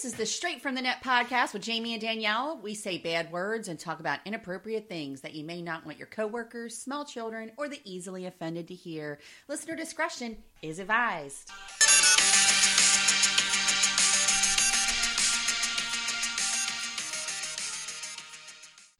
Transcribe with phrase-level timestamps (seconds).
[0.00, 2.58] This is the Straight from the Net podcast with Jamie and Danielle.
[2.62, 6.06] We say bad words and talk about inappropriate things that you may not want your
[6.06, 9.18] coworkers, small children, or the easily offended to hear.
[9.46, 11.50] Listener discretion is advised.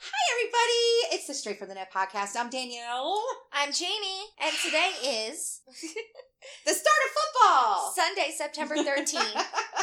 [0.02, 1.16] Hi, everybody.
[1.16, 2.36] It's the Straight from the Net podcast.
[2.38, 3.24] I'm Danielle.
[3.54, 5.62] I'm Jamie, and today is
[6.66, 7.92] The start of football.
[7.94, 9.44] Sunday, September 13th.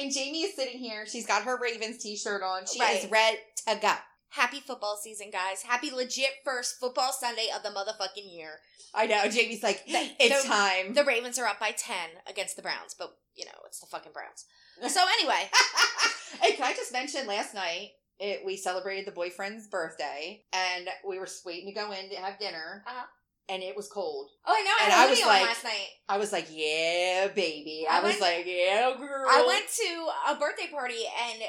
[0.00, 1.06] and Jamie is sitting here.
[1.06, 2.66] She's got her Ravens t-shirt on.
[2.66, 3.02] She Right.
[3.04, 3.94] is ready to go.
[4.30, 5.62] Happy football season, guys.
[5.62, 8.60] Happy legit first football Sunday of the motherfucking year.
[8.94, 9.28] I know.
[9.28, 10.94] Jamie's like, it's the- time.
[10.94, 14.12] The Ravens are up by 10 against the Browns, but, you know, it's the fucking
[14.12, 14.44] Browns.
[14.92, 15.50] So, anyway,
[16.40, 21.18] hey, can I just mention last night it, we celebrated the boyfriend's birthday, and we
[21.18, 23.06] were waiting to go in to have dinner, Uh-huh.
[23.50, 24.30] And it was cold.
[24.46, 25.88] oh, I know I And I was on like- last night.
[26.08, 29.90] I was like, "Yeah, baby." I, I was like, "Yeah, girl." I went to
[30.32, 31.42] a birthday party, and,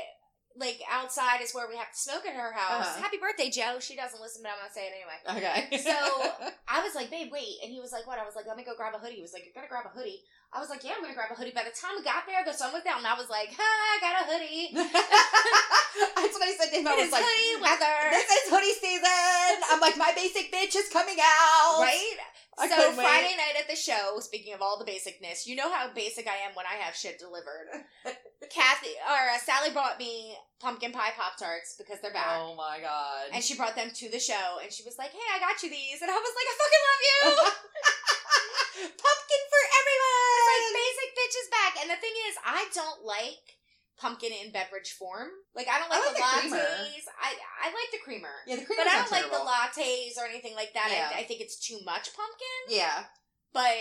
[0.55, 2.85] like, outside is where we have to smoke at her house.
[2.85, 3.01] Uh-huh.
[3.01, 3.79] Happy birthday, Joe.
[3.79, 5.17] She doesn't listen, but I'm to say it anyway.
[5.39, 5.77] Okay.
[5.81, 5.95] So
[6.67, 7.57] I was like, babe, wait.
[7.63, 8.19] And he was like, what?
[8.19, 9.15] I was like, let me go grab a hoodie.
[9.15, 10.21] He was like, you're to grab a hoodie.
[10.51, 11.55] I was like, yeah, I'm to grab a hoodie.
[11.55, 13.63] By the time we got there, the sun was down, and I was like, ha,
[13.63, 14.75] I got a hoodie.
[14.75, 16.87] That's what I said to him.
[16.87, 17.99] I It was is like, hoodie weather.
[18.11, 22.19] "This is hoodie season." I'm like, "My basic bitch is coming out." Right?
[22.59, 22.91] I so.
[22.99, 26.35] Friday night at the show, speaking of all the basicness, you know how basic I
[26.43, 27.87] am when I have shit delivered.
[28.51, 32.39] Kathy or uh, Sally brought me pumpkin pie pop tarts because they're back.
[32.39, 33.31] Oh my god.
[33.31, 35.71] And she brought them to the show, and she was like, "Hey, I got you
[35.71, 37.51] these," and I was like, "I fucking love you."
[38.81, 40.33] Pumpkin for everyone.
[40.37, 43.45] It's like basic bitches back, and the thing is, I don't like
[43.99, 45.29] pumpkin in beverage form.
[45.55, 46.65] Like I don't I like, like the, the creamer.
[46.65, 47.05] lattes.
[47.21, 47.29] I
[47.61, 50.55] I like the creamer, yeah, the cream but I don't like the lattes or anything
[50.55, 50.89] like that.
[50.89, 51.09] Yeah.
[51.15, 52.59] I, I think it's too much pumpkin.
[52.69, 53.05] Yeah.
[53.53, 53.77] But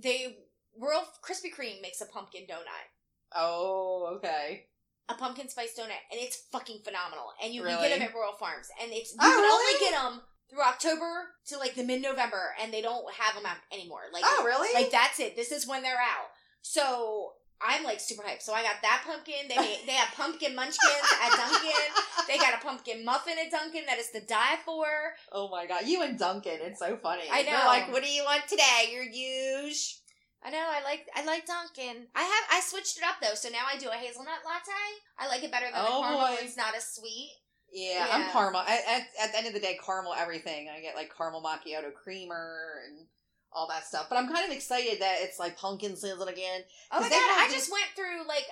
[0.00, 0.38] they
[0.80, 2.86] Royal Krispy Kreme makes a pumpkin donut.
[3.34, 4.66] Oh, okay.
[5.10, 7.32] A pumpkin spice donut, and it's fucking phenomenal.
[7.42, 9.52] And you can get them at Royal Farms, and it's you Oh, can really?
[9.52, 13.46] only get them through October to like the mid November, and they don't have them
[13.46, 14.02] out anymore.
[14.12, 14.72] Like oh, really?
[14.74, 15.36] Like that's it.
[15.36, 16.28] This is when they're out.
[16.62, 18.42] So I'm like super hyped.
[18.42, 19.48] So I got that pumpkin.
[19.48, 20.78] They made, they have pumpkin munchkins
[21.24, 22.26] at Dunkin'.
[22.28, 24.86] They got a pumpkin muffin at Dunkin' that is to die for.
[25.32, 27.22] oh my god, you and Dunkin', it's so funny.
[27.30, 27.66] I They're know.
[27.66, 28.90] like, what do you want today?
[28.92, 29.96] Your huge.
[30.44, 30.58] I know.
[30.70, 32.06] I like I like Dunkin'.
[32.14, 33.34] I have I switched it up though.
[33.34, 34.70] So now I do a hazelnut latte.
[35.18, 36.20] I like it better than Oh, the caramel.
[36.28, 36.36] boy.
[36.42, 37.32] It's not as sweet.
[37.72, 38.32] Yeah, I'm Yeah.
[38.32, 38.60] caramel.
[38.62, 40.68] At, at, at the end of the day, caramel everything.
[40.68, 43.06] I get like caramel macchiato creamer and
[43.52, 44.06] all that stuff.
[44.08, 46.62] But I'm kind of excited that it's like pumpkin season again.
[46.92, 47.16] Oh my god!
[47.18, 48.44] I just went through like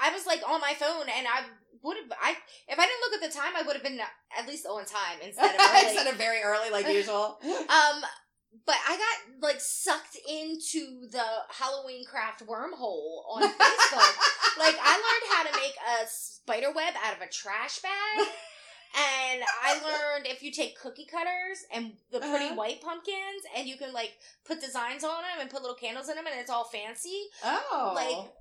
[0.00, 1.42] I was like on my phone and I
[1.82, 2.36] would have I
[2.68, 3.98] if I didn't look at the time I would have been
[4.38, 5.86] at least on time instead of early.
[5.88, 7.38] Instead of very early like usual.
[7.44, 8.02] Um,
[8.66, 14.14] but I got like sucked into the Halloween craft wormhole on Facebook.
[14.58, 18.26] like I learned how to make a spider web out of a trash bag.
[18.96, 22.54] And I learned if you take cookie cutters and the pretty Uh-huh.
[22.56, 24.12] white pumpkins and you can like
[24.44, 27.28] put designs on them and put little candles in them and it's all fancy.
[27.44, 27.92] Oh.
[27.94, 28.32] Like-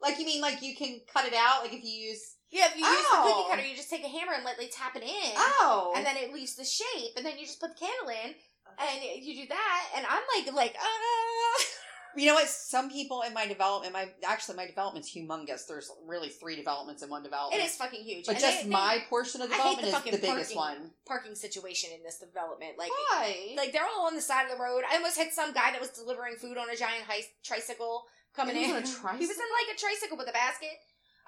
[0.00, 1.62] like you mean like you can cut it out?
[1.62, 2.34] Like if you use.
[2.50, 3.44] Yeah, if you use the Oh.
[3.46, 5.32] cookie cutter, you just take a hammer and lightly tap it in.
[5.36, 5.92] Oh.
[5.94, 8.34] And then it leaves the shape and then you just put the candle in
[8.78, 11.62] and you do that and I'm like like uh
[12.16, 12.48] You know what?
[12.48, 15.66] Some people in my development, my actually my development's humongous.
[15.66, 17.62] There's really three developments in one development.
[17.62, 18.26] It is fucking huge.
[18.26, 20.56] But And just they- they- my portion of the development the is the biggest parking.
[20.82, 20.90] one.
[21.06, 22.76] parking situation in this development.
[22.78, 23.54] Like, Why?
[23.56, 24.84] like they're all on the side of the road.
[24.88, 28.56] I almost hit some guy that was delivering food on a giant high tricycle coming
[28.56, 28.70] He in.
[28.70, 30.76] He was in like a tricycle with a basket.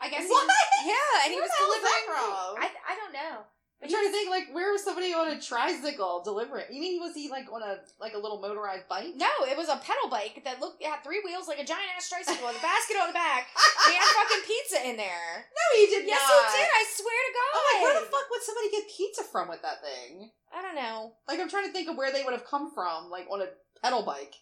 [0.01, 0.29] I guess.
[0.29, 0.51] What?
[0.83, 0.95] He, yeah,
[1.25, 2.65] and he Where was the hell delivering.
[2.65, 3.47] I I don't know.
[3.83, 6.73] I'm trying to think, like, where was somebody on a tricycle delivering?
[6.73, 9.13] You mean was he like on a like a little motorized bike?
[9.17, 11.93] No, it was a pedal bike that looked it had three wheels like a giant
[11.93, 13.53] ass tricycle with a basket on the back.
[13.85, 15.45] And he had fucking pizza in there.
[15.53, 16.33] No, he did Yes, not.
[16.33, 16.71] Yes, he did.
[16.73, 17.51] I swear to God.
[17.53, 20.31] I'm like, where the fuck would somebody get pizza from with that thing?
[20.49, 21.13] I don't know.
[21.29, 23.53] Like, I'm trying to think of where they would have come from, like on a
[23.83, 24.33] pedal bike.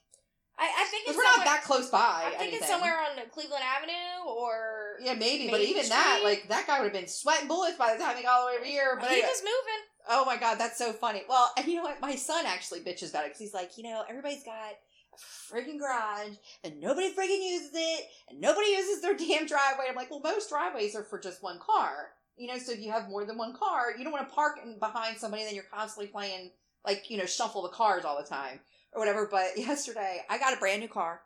[0.62, 2.22] I, I think it's we're not that close by.
[2.24, 2.68] I'm thinking anything.
[2.68, 6.84] somewhere on Cleveland Avenue or Yeah, maybe, but Main even that, like, that guy would
[6.84, 8.96] have been sweating bullets by the time he got all the way over here.
[9.00, 9.28] But he anyway.
[9.28, 9.82] was moving.
[10.08, 11.22] Oh my god, that's so funny.
[11.28, 12.00] Well, and you know what?
[12.00, 14.74] My son actually bitches about it because he's like, you know, everybody's got
[15.14, 19.86] a freaking garage and nobody freaking uses it and nobody uses their damn driveway.
[19.88, 22.10] I'm like, well, most driveways are for just one car.
[22.36, 24.60] You know, so if you have more than one car, you don't want to park
[24.64, 26.50] in behind somebody, and then you're constantly playing,
[26.84, 28.60] like, you know, shuffle the cars all the time
[28.92, 29.28] or whatever.
[29.30, 31.20] But yesterday, I got a brand new car.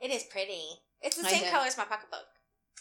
[0.00, 0.62] It is pretty.
[1.02, 1.50] It's the I same know.
[1.50, 2.26] color as my pocketbook.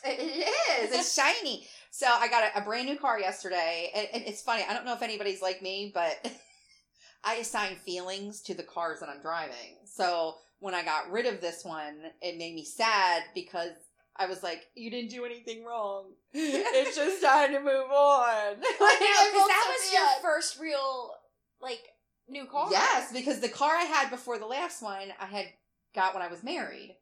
[0.05, 0.91] It is.
[0.91, 1.67] It's shiny.
[1.91, 4.63] So I got a, a brand new car yesterday, and, and it's funny.
[4.67, 6.31] I don't know if anybody's like me, but
[7.23, 9.77] I assign feelings to the cars that I'm driving.
[9.85, 13.71] So when I got rid of this one, it made me sad because
[14.15, 16.11] I was like, "You didn't do anything wrong.
[16.33, 21.11] it's just time to move on." I know, because that was your first real
[21.61, 21.81] like
[22.27, 22.67] new car.
[22.71, 25.47] Yes, because the car I had before the last one, I had
[25.93, 26.95] got when I was married.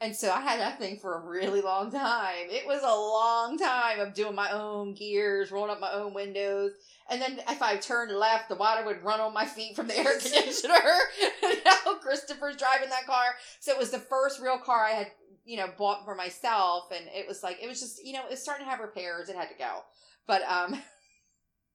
[0.00, 2.46] And so I had that thing for a really long time.
[2.50, 6.72] It was a long time of doing my own gears, rolling up my own windows.
[7.10, 9.98] And then if I turned left, the water would run on my feet from the
[9.98, 10.72] air conditioner.
[11.42, 13.34] and now Christopher's driving that car.
[13.58, 15.08] So it was the first real car I had,
[15.44, 16.92] you know, bought for myself.
[16.94, 19.28] And it was like, it was just, you know, it was starting to have repairs.
[19.28, 19.80] It had to go.
[20.28, 20.80] But, um,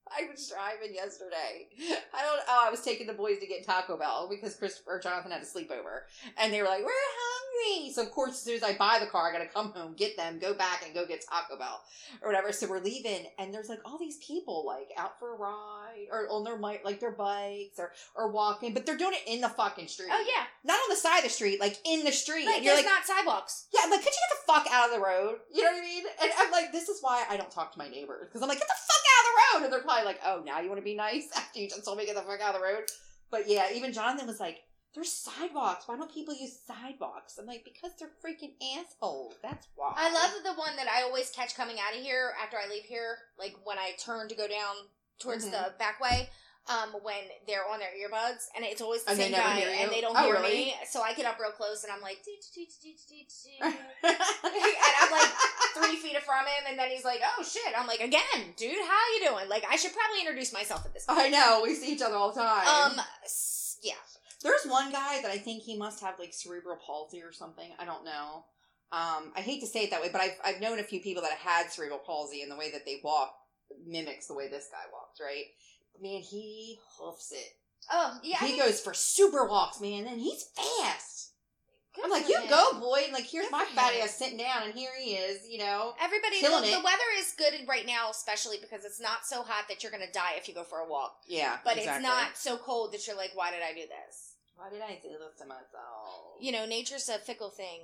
[0.08, 1.68] I was driving yesterday.
[2.14, 2.40] I don't.
[2.48, 5.42] Oh, I was taking the boys to get Taco Bell because Christopher or Jonathan had
[5.42, 6.02] a sleepover,
[6.38, 9.06] and they were like, "We're hungry." So of course, as soon as I buy the
[9.06, 11.82] car, I got to come home, get them, go back, and go get Taco Bell
[12.22, 12.52] or whatever.
[12.52, 16.28] So we're leaving, and there's like all these people like out for a ride or
[16.30, 19.88] on their like their bikes or or walking, but they're doing it in the fucking
[19.88, 20.10] street.
[20.12, 20.44] Oh yeah.
[20.64, 22.46] not on the side of the street, like in the street.
[22.46, 23.66] Like you're there's like, not sidewalks.
[23.72, 25.38] yeah, I'm like, could you get the fuck out of the road?
[25.52, 26.04] You know what I mean?
[26.22, 28.58] And I'm like, this is why I don't talk to my neighbors because I'm like,
[28.58, 30.80] get the fuck out of the road, and they're probably like, oh, now you want
[30.80, 32.66] to be nice after you just told me to get the fuck out of the
[32.66, 32.84] road.
[33.30, 34.58] But yeah, even Jonathan was like,
[34.94, 35.88] there's sidewalks.
[35.88, 37.36] Why don't people use sidewalks?
[37.38, 39.34] I'm like, because they're freaking assholes.
[39.42, 39.92] That's why.
[39.96, 42.84] I love the one that I always catch coming out of here after I leave
[42.84, 44.74] here, like when I turn to go down
[45.18, 45.50] towards Mhm.
[45.50, 46.30] the back way.
[46.66, 50.00] Um, when they're on their earbuds, and it's always the And same guy, and they
[50.00, 50.48] don't Oh, hear really?
[50.48, 50.74] me.
[50.88, 53.74] So I get up real close, and I'm like, and
[55.02, 55.30] I'm like
[55.74, 59.00] three feet from him, and then he's like, "Oh shit!" I'm like, "Again, dude, how
[59.14, 61.20] you doing?" Like, I should probably introduce myself at this point.
[61.20, 61.60] I know.
[61.62, 62.66] We see each other all the time.
[62.92, 63.00] Um,
[63.82, 63.94] yeah,
[64.42, 67.70] There's one guy that I think he must have like cerebral palsy or something.
[67.78, 68.44] I don't know.
[68.92, 71.22] Um, I hate to say it that way, but I've I've known a few people
[71.22, 73.34] that have had cerebral palsy, and the way that they walk
[73.86, 75.20] mimics the way this guy walks.
[75.20, 75.46] Right?
[76.00, 77.48] Man, he hoofs it.
[77.90, 81.13] Oh yeah, I he mean, goes for super walks, man, and he's fast.
[82.14, 83.02] Like, you go, boy.
[83.04, 85.48] And like, here's Good my fat ass sitting down, and here he is.
[85.48, 85.94] You know.
[86.00, 86.78] Everybody, the, it.
[86.78, 90.12] the weather is good right now, especially because it's not so hot that you're gonna
[90.12, 91.16] die if you go for a walk.
[91.26, 91.58] Yeah.
[91.64, 91.94] But exactly.
[91.94, 94.34] it's not so cold that you're like, why did I do this?
[94.56, 96.38] Why did I do this to myself?
[96.40, 97.80] You know, nature's a fickle thing.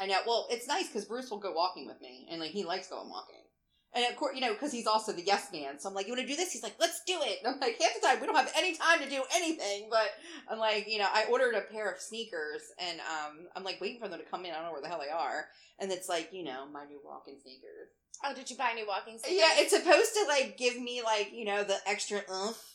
[0.00, 0.18] I know.
[0.26, 3.08] Well, it's nice because Bruce will go walking with me, and like he likes going
[3.08, 3.43] walking.
[3.94, 5.78] And of course, you know, because he's also the yes man.
[5.78, 6.52] So I'm like, you want to do this?
[6.52, 7.38] He's like, let's do it.
[7.44, 9.88] And I'm like, half the time we don't have any time to do anything.
[9.90, 10.10] But
[10.50, 14.00] I'm like, you know, I ordered a pair of sneakers, and um, I'm like waiting
[14.00, 14.50] for them to come in.
[14.50, 15.46] I don't know where the hell they are.
[15.78, 17.88] And it's like, you know, my new walking sneakers.
[18.24, 19.34] Oh, did you buy new walking sticks?
[19.34, 22.74] Yeah, it's supposed to like give me like you know the extra oomph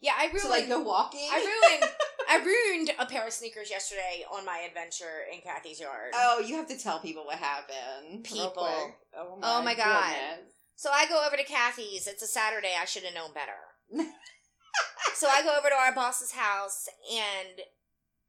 [0.00, 0.12] yeah.
[0.16, 0.40] I ruined.
[0.42, 1.28] to like go walking.
[1.32, 1.92] I ruined.
[2.28, 6.12] I ruined a pair of sneakers yesterday on my adventure in Kathy's yard.
[6.14, 8.24] Oh, you have to tell people what happened.
[8.24, 8.50] People.
[8.50, 8.96] quick.
[9.16, 10.12] Oh Oh my God.
[10.12, 10.55] goodness.
[10.76, 12.06] So I go over to Kathy's.
[12.06, 12.72] It's a Saturday.
[12.80, 13.56] I should have known better.
[15.14, 17.60] so I go over to our boss's house and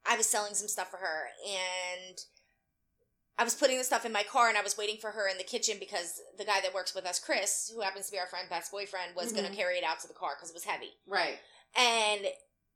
[0.09, 2.17] I was selling some stuff for her and
[3.37, 5.37] I was putting the stuff in my car and I was waiting for her in
[5.37, 8.27] the kitchen because the guy that works with us, Chris, who happens to be our
[8.27, 9.51] friend Beth's boyfriend, was going Mhm.
[9.51, 10.93] to carry it out to the car because it was heavy.
[11.05, 11.39] Right.
[11.75, 12.27] And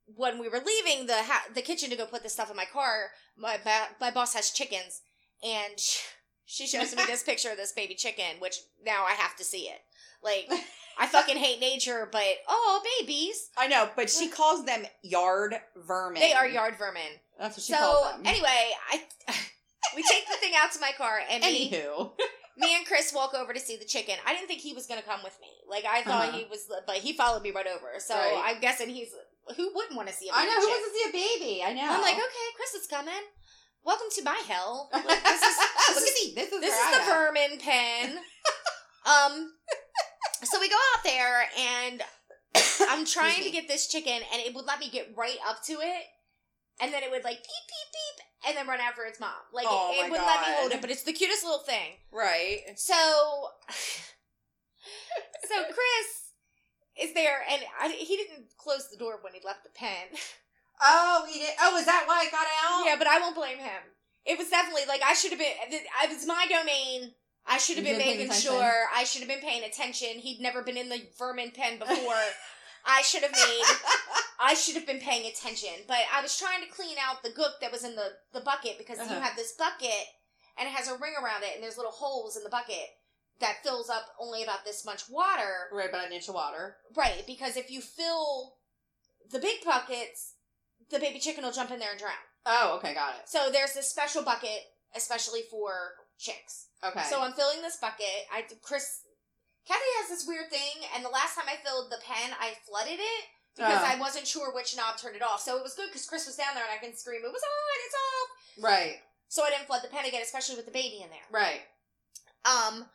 [0.05, 2.65] when we were leaving the ha- the kitchen to go put the stuff in my
[2.65, 5.01] car, my ba- my boss has chickens,
[5.41, 6.01] and sh-
[6.45, 9.63] she shows me this picture of this baby chicken, which now I have to see
[9.69, 9.79] it.
[10.23, 10.49] Like
[10.99, 16.21] I fucking hate nature, but oh babies, I know, but she calls them yard vermin.
[16.21, 17.01] they are yard vermin.
[17.39, 18.25] That's what she calls So them.
[18.27, 19.01] anyway, I
[19.95, 22.11] we take the thing out to my car, and me Anywho,
[22.57, 24.15] me and Chris walk over to see the chicken.
[24.27, 25.47] I didn't think he was gonna come with me.
[25.67, 26.37] Like I thought Uh-huh.
[26.37, 27.93] he was, but he followed me right over.
[27.99, 28.41] So Right.
[28.45, 29.09] I'm guessing he's
[29.57, 30.69] who wouldn't want to see a I baby know who chick?
[30.75, 31.13] wants to see a
[31.49, 31.63] baby.
[31.63, 31.93] I know.
[31.95, 33.13] I'm like, okay, Chris is coming.
[33.83, 34.89] Welcome to my hell.
[34.93, 36.33] Like, this is Look this at is, me.
[36.35, 38.17] This is this is the vermin pen.
[39.05, 39.51] um,
[40.43, 42.01] so we go out there and
[42.89, 45.73] I'm trying to get this chicken, and it would let me get right up to
[45.73, 46.03] it,
[46.81, 49.31] and then it would like peep peep peep, and then run after its mom.
[49.53, 51.97] Like Oh it, it wouldn't let me hold it, but it's the cutest little thing.
[52.11, 52.59] Right.
[52.75, 52.93] So,
[55.49, 56.09] so Chris
[56.99, 60.07] is there, and I, he didn't close the door when he left the pen.
[60.81, 61.51] Oh, he did.
[61.61, 62.85] Oh, is that why it got out?
[62.85, 63.81] Yeah, but I won't blame him.
[64.25, 65.53] It was definitely like I should have been.
[65.69, 67.11] It was my domain.
[67.47, 68.73] I should have been making sure.
[68.95, 70.09] I should have been paying attention.
[70.19, 72.15] He'd never been in the vermin pen before.
[72.85, 73.63] I should have made.
[74.39, 75.85] I should have been paying attention.
[75.87, 78.77] But I was trying to clean out the gook that was in the the bucket
[78.77, 79.19] because you Uh-huh.
[79.21, 80.05] have this bucket
[80.57, 82.85] and it has a ring around it and there's little holes in the bucket
[83.39, 85.69] that fills up only about this much water.
[85.71, 86.77] right, about an inch of water.
[86.95, 88.53] Right, because if you fill
[89.31, 90.30] the big buckets,
[90.91, 92.13] the baby chicken will jump in there and drown.
[92.45, 93.27] Oh, okay, got it.
[93.29, 94.61] So there's this special bucket,
[94.95, 95.71] especially for
[96.19, 96.67] chicks.
[96.83, 97.03] Okay.
[97.09, 98.27] So I'm filling this bucket.
[98.33, 99.01] I Chris,
[99.67, 102.99] Kathy has this weird thing, and the last time I filled the pen, I flooded
[102.99, 103.23] it
[103.55, 103.91] because Oh.
[103.91, 105.41] I wasn't sure which knob turned it off.
[105.41, 107.41] So it was good because Chris was down there and I can scream, "It was
[107.43, 107.85] on!
[107.85, 111.09] It's off!" right, So I didn't flood the pen again, especially with the baby in
[111.09, 111.27] there.
[111.29, 111.61] right.
[112.43, 112.89] Um,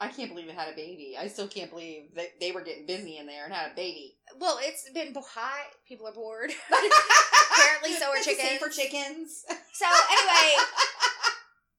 [0.00, 1.16] I can't believe it had a baby.
[1.18, 4.16] I still can't believe that they were getting busy in there and had a baby.
[4.38, 5.66] well, it's been hot.
[5.88, 6.52] People are bored.
[6.70, 8.60] Apparently, so are That's the same chickens.
[8.60, 9.44] for chickens.
[9.72, 10.54] So anyway,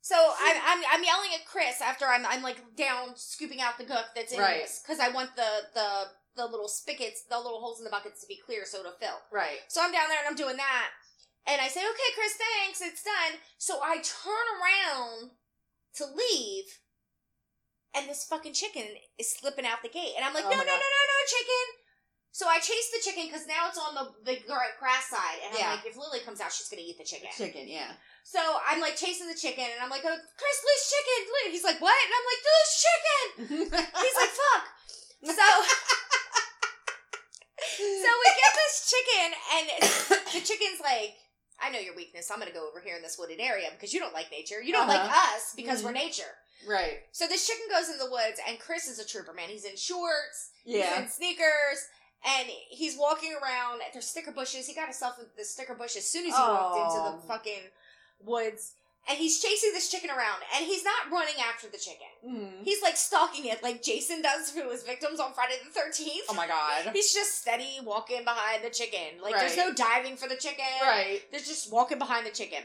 [0.01, 3.85] so I'm, I'm I'm yelling at Chris after I'm I'm like down scooping out the
[3.85, 4.61] gook that's in Right.
[4.63, 5.87] this because I want the the
[6.35, 9.19] the little spigots, the little holes in the buckets to be clear so it'll fill.
[9.31, 9.59] Right.
[9.67, 10.87] So I'm down there and I'm doing that.
[11.47, 13.39] And I say, okay, Chris, thanks, it's done.
[13.57, 15.31] So I turn around
[15.95, 16.65] to leave,
[17.95, 18.85] and this fucking chicken
[19.17, 20.13] is slipping out the gate.
[20.15, 20.79] And I'm like, Oh no, no, no, God.
[20.79, 21.65] no, no, chicken.
[22.31, 25.41] So I chase the chicken because now it's on the, the grass side.
[25.43, 25.71] And I'm Yeah.
[25.73, 27.29] like, if Lily comes out, she's going to eat the chicken.
[27.33, 27.97] Chicken, yeah.
[28.23, 28.37] So
[28.69, 31.19] I'm like chasing the chicken, and I'm like, oh, Chris, loose chicken.
[31.25, 31.51] Loose.
[31.57, 31.97] He's like, what?
[31.97, 33.25] And I'm like, loose chicken.
[34.05, 34.63] He's like, fuck.
[35.33, 35.47] So.
[37.79, 39.65] So we get this chicken, and
[40.33, 41.13] the chicken's like,
[41.61, 42.31] I know your weakness.
[42.31, 44.61] I'm going to go over here in this wooded area because you don't like nature.
[44.61, 45.35] You don't like Uh-huh.
[45.35, 46.31] us because we're nature.
[46.67, 46.99] Right.
[47.11, 49.49] So this chicken goes in the woods, and Chris is a trooper, man.
[49.49, 51.01] He's in shorts, he's Yeah.
[51.01, 51.87] in sneakers,
[52.25, 53.81] and he's walking around.
[53.93, 54.67] There's sticker bushes.
[54.67, 57.19] He got himself into the sticker bush as soon as he walked into Oh.
[57.21, 57.71] the fucking
[58.19, 58.73] woods.
[59.07, 62.05] And he's chasing this chicken around, and he's not running after the chicken.
[62.23, 62.63] Mhm.
[62.63, 66.25] He's like stalking it, like Jason does to his victims on Friday the 13th.
[66.27, 66.89] Oh my god.
[66.93, 69.19] He's just steady walking behind the chicken.
[69.21, 70.65] Like there's no diving for the chicken.
[70.81, 71.23] Right.
[71.31, 72.61] There's just walking behind the chicken.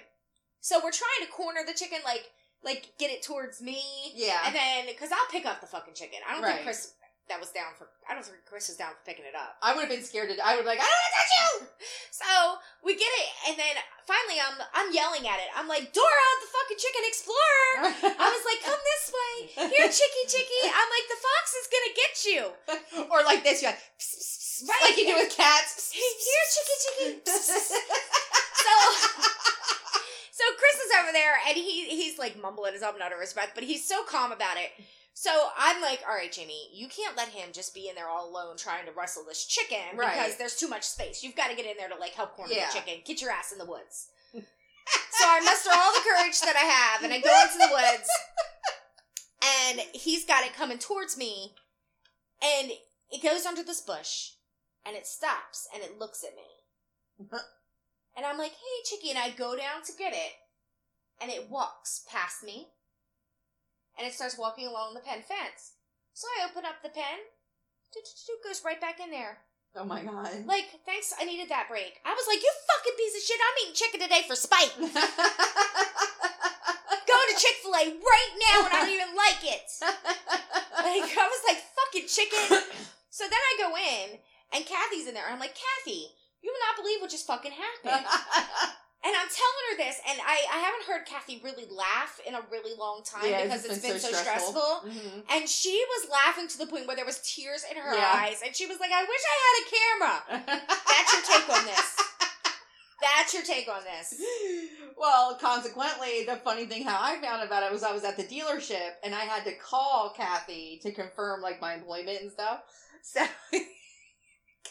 [0.60, 2.30] So we're trying to corner the chicken, like
[2.64, 3.82] like get it towards me,
[4.14, 4.40] Yeah.
[4.46, 6.20] and then because I'll pick up the fucking chicken.
[6.26, 6.54] I don't Right.
[6.54, 6.92] think Chris
[7.28, 7.88] that was down for.
[8.08, 9.56] I don't think Chris was down for picking it up.
[9.64, 10.36] I would have been scared to.
[10.44, 11.48] I would be like, I don't want to touch you.
[12.14, 12.56] So
[12.86, 13.74] we get it, and then
[14.06, 15.50] finally I'm I'm yelling at it.
[15.56, 17.72] I'm like Dora, the fucking chicken explorer.
[18.22, 19.34] I was like, come this way.
[19.72, 20.62] Here, chicky, chicky.
[20.68, 22.42] I'm like, the fox is gonna get you.
[23.10, 24.82] or like this, you're like, pss, pss, pss, Right.
[24.88, 25.90] like you do with cats.
[25.92, 27.10] Here, chicky, chicky.
[28.64, 28.72] So,
[30.34, 33.52] so Chris is over there, and he he's like mumbling his up under his breath,
[33.54, 34.70] but he's so calm about it.
[35.16, 38.28] So I'm like, all right, Jamie, you can't let him just be in there all
[38.28, 40.10] alone trying to wrestle this chicken Right.
[40.16, 41.22] because there's too much space.
[41.22, 42.66] You've got to get in there to like help corner Yeah.
[42.66, 42.94] the chicken.
[43.04, 44.08] Get your ass in the woods.
[44.34, 44.40] so
[45.24, 48.08] I muster all the courage that I have, and I go into the woods,
[49.70, 51.54] and he's got it coming towards me,
[52.42, 52.72] and
[53.10, 54.30] it goes under this bush,
[54.84, 57.38] and it stops, and it looks at me.
[58.16, 59.10] And I'm like, hey, Chicky.
[59.10, 60.32] And I go down to get it.
[61.20, 62.68] And it walks past me.
[63.98, 65.74] And it starts walking along the pen fence.
[66.12, 67.18] So I open up the pen.
[68.42, 69.38] Goes right back in there.
[69.76, 70.44] oh my god.
[70.46, 72.00] Like, thanks, I needed that break.
[72.04, 73.38] I was like, you fucking piece of shit.
[73.38, 74.72] I'm eating chicken today for spite.
[74.78, 74.90] Going
[77.30, 79.70] to Chick fil A right now and I don't even like it.
[79.80, 82.58] Like, I was like, fucking chicken.
[83.14, 84.18] So then I go in
[84.52, 85.24] and Kathy's in there.
[85.24, 86.08] And I'm like, Kathy,
[86.44, 88.04] you will not believe what just fucking happened.
[89.06, 92.40] And I'm telling her this, and I, I haven't heard Kathy really laugh in a
[92.50, 94.80] really long time Yeah, because it's been, so stressful.
[94.88, 95.22] Mhm.
[95.30, 98.12] And she was laughing to the point where there was tears in her Yeah.
[98.16, 100.56] eyes, and she was like, "I wish I had a camera."
[100.88, 101.96] That's your take on this.
[103.02, 104.18] That's your take on this.
[104.96, 108.24] Well, consequently, the funny thing how I found about it was I was at the
[108.24, 112.60] dealership and I had to call Kathy to confirm like my employment and stuff.
[113.02, 113.20] So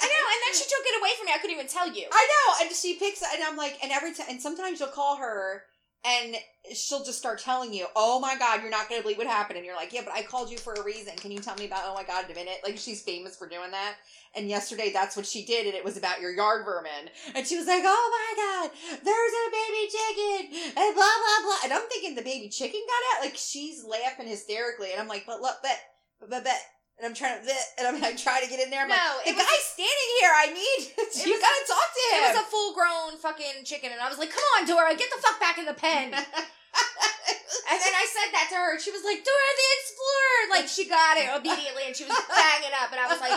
[0.03, 1.31] I know, and then she took it away from me.
[1.33, 2.07] I couldn't even tell you.
[2.11, 5.17] I know, and she picks, and I'm like, and every time, and sometimes you'll call
[5.17, 5.63] her,
[6.05, 6.35] and
[6.73, 9.57] she'll just start telling you, "Oh my God, you're not going to believe what happened,"
[9.57, 11.15] and you're like, "Yeah, but I called you for a reason.
[11.15, 11.83] Can you tell me about?
[11.85, 13.95] Oh my God, in a minute." Like she's famous for doing that.
[14.35, 17.09] And yesterday, that's what she did, and it was about your yard vermin.
[17.35, 18.71] And she was like, "Oh my God,
[19.03, 21.57] there's a baby chicken," and blah blah blah.
[21.63, 23.25] And I'm thinking the baby chicken got out.
[23.25, 26.57] Like she's laughing hysterically, and I'm like, "But look, but, but, but."
[27.01, 28.85] And I'm trying to, and I'm like, trying to get in there.
[28.85, 30.29] I'm No, like, the was- guy's standing here.
[30.31, 30.79] I need
[31.25, 31.33] you.
[31.33, 32.21] was- gotta talk to him.
[32.21, 35.09] It was a full grown fucking chicken, and I was like, "Come on, Dora, get
[35.09, 38.91] the fuck back in the pen." and then I said that to her, and she
[38.93, 42.93] was like, "Dora the Explorer!" Like she got it immediately, and she was banging up,
[42.93, 43.35] and I was like,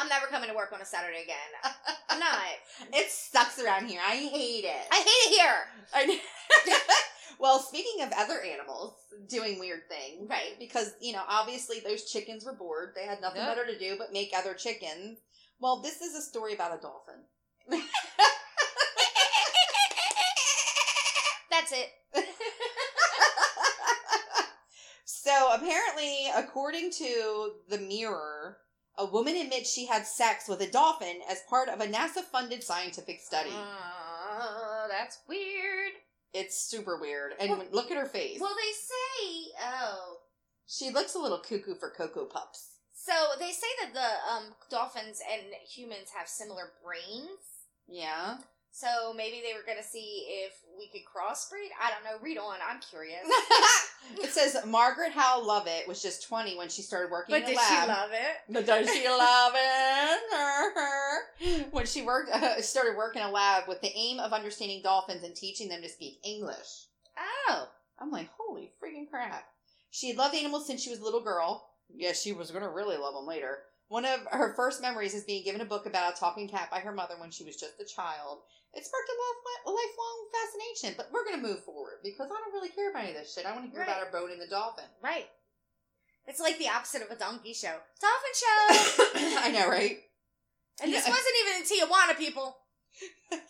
[0.00, 1.52] "I'm never coming to work on a Saturday again.
[2.08, 2.40] I'm not.
[2.96, 4.00] it sucks around here.
[4.00, 4.84] I hate it.
[4.90, 5.60] I hate it here."
[5.92, 6.18] I-
[7.38, 8.94] well, speaking of other animals
[9.28, 10.58] doing weird things, Right.
[10.58, 12.92] Because you know, obviously, those chickens were bored.
[12.94, 13.56] They had nothing Yep.
[13.56, 15.18] better to do but make other chickens.
[15.58, 17.24] Well, this is a story about a dolphin.
[21.50, 21.90] That's it.
[25.04, 28.58] so apparently, according to the Mirror,
[28.98, 33.20] a woman admits she had sex with a dolphin as part of a NASA-funded scientific
[33.20, 33.50] study.
[33.52, 35.92] Uh, that's weird.
[36.36, 37.32] It's super weird.
[37.40, 38.40] And Well- look at her face.
[38.40, 40.18] Well, they say, oh.
[40.66, 42.72] She looks a little cuckoo for Cocoa Puffs.
[42.92, 47.38] So they say that the um, dolphins and humans have similar brains.
[47.86, 48.38] Yeah.
[48.76, 51.72] So maybe they were gonna see if we could crossbreed.
[51.82, 52.22] I don't know.
[52.22, 52.58] Read on.
[52.60, 53.22] I'm curious.
[54.22, 57.46] it says Margaret Howell Lovatt was just 20 when she started working but in a
[57.46, 57.68] did lab.
[57.68, 58.36] she love it?
[58.50, 60.20] But does she love it?
[61.70, 65.24] when she worked, uh, started working in a lab with the aim of understanding dolphins
[65.24, 66.88] and teaching them to speak English.
[67.48, 69.46] Oh, I'm like, holy freaking crap.
[69.90, 71.70] She had loved animals since she was a little girl.
[71.88, 73.60] Yes, she was going to really love them later.
[73.88, 76.80] One of her first memories is being given a book about a talking cat by
[76.80, 78.40] her mother when she was just a child.
[78.76, 79.16] It sparked a,
[79.68, 83.04] a lifelong fascination, but we're going to move forward because I don't really care about
[83.08, 83.46] any of this shit.
[83.48, 83.88] I want to hear Right.
[83.88, 84.84] about our boat and the dolphin.
[85.02, 85.26] right.
[86.28, 87.72] It's like the opposite of a donkey show.
[88.02, 89.38] Dolphin show.
[89.46, 89.98] I know, right?
[90.82, 92.56] and this wasn't even in Tijuana, people.
[93.30, 93.40] Can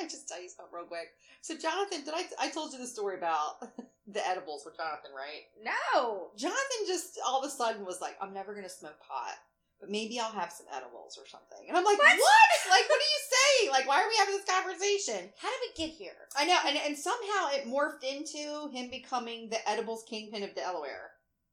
[0.00, 1.08] I just tell you something real quick?
[1.42, 2.24] So, Jonathan, did I?
[2.40, 3.60] I told you the story about
[4.06, 5.44] the edibles with Jonathan, right?
[5.62, 6.28] No.
[6.36, 9.34] Jonathan just all of a sudden was like, "I'm never gonna smoke pot,
[9.84, 12.16] but maybe I'll have some edibles or something." And I'm like, What?
[12.16, 12.48] "What?
[12.70, 13.70] Like, what are you saying?
[13.70, 16.16] Like, why are we having this conversation?" How did we get here?
[16.36, 21.10] I know, and and somehow it morphed into him becoming the edibles kingpin of Delaware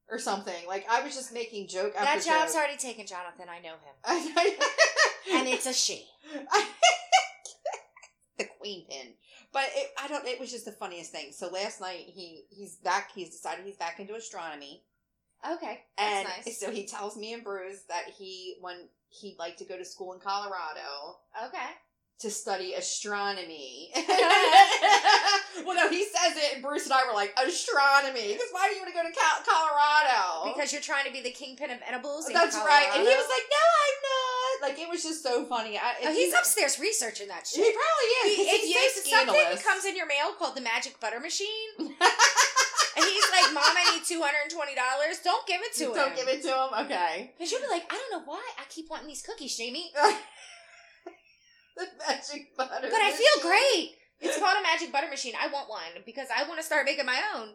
[0.08, 0.66] or something.
[0.66, 2.56] Like, I was just making joke That job's joke.
[2.56, 3.48] already taken, Jonathan.
[3.48, 3.94] I know him.
[5.28, 6.06] and And it's a she.
[8.38, 9.14] the queen pin.
[9.52, 10.26] But it, I don't.
[10.26, 11.32] It was just the funniest thing.
[11.32, 13.10] So last night he he's back.
[13.14, 14.82] He's decided he's back into astronomy,
[15.44, 15.80] Okay.
[15.98, 16.60] and That's nice.
[16.60, 18.76] so he tells me and Bruce that he when
[19.08, 21.58] he'd like to go to school in Colorado Okay.
[22.20, 23.90] to study astronomy.
[25.66, 28.32] well, no, he says it, and Bruce and I were like astronomy.
[28.32, 30.52] Because why do you want to go to Cal- Colorado?
[30.54, 32.26] Because you're trying to be the kingpin of edibles.
[32.32, 32.88] that's right.
[32.94, 35.76] And he was like, "No, I'm not." Like it was just so funny.
[35.78, 37.64] I, Oh, he's upstairs researching that shit.
[37.64, 38.38] He probably is.
[38.54, 38.70] If he's
[39.06, 41.48] you so something comes in your mail called the magic butter machine,
[43.54, 45.20] like, "Mom, I need two hundred and twenty dollars.
[45.22, 45.94] Don't give it to him.
[45.94, 46.70] Don't give it to him.
[46.86, 47.32] Okay.
[47.36, 49.90] Because you'll be like, I don't know why I keep wanting these cookies, Jamie,
[51.76, 52.88] the magic butter.
[52.88, 53.96] but I feel great.
[54.20, 55.34] It's called a magic butter machine.
[55.40, 57.48] I want one because I want to start making my own.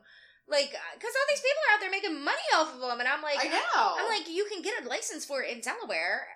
[0.49, 3.21] Like, because all these people are out there making money off of them, and I'm
[3.21, 3.95] like, I know.
[3.99, 6.27] I'm like, you can get a license for it in Delaware.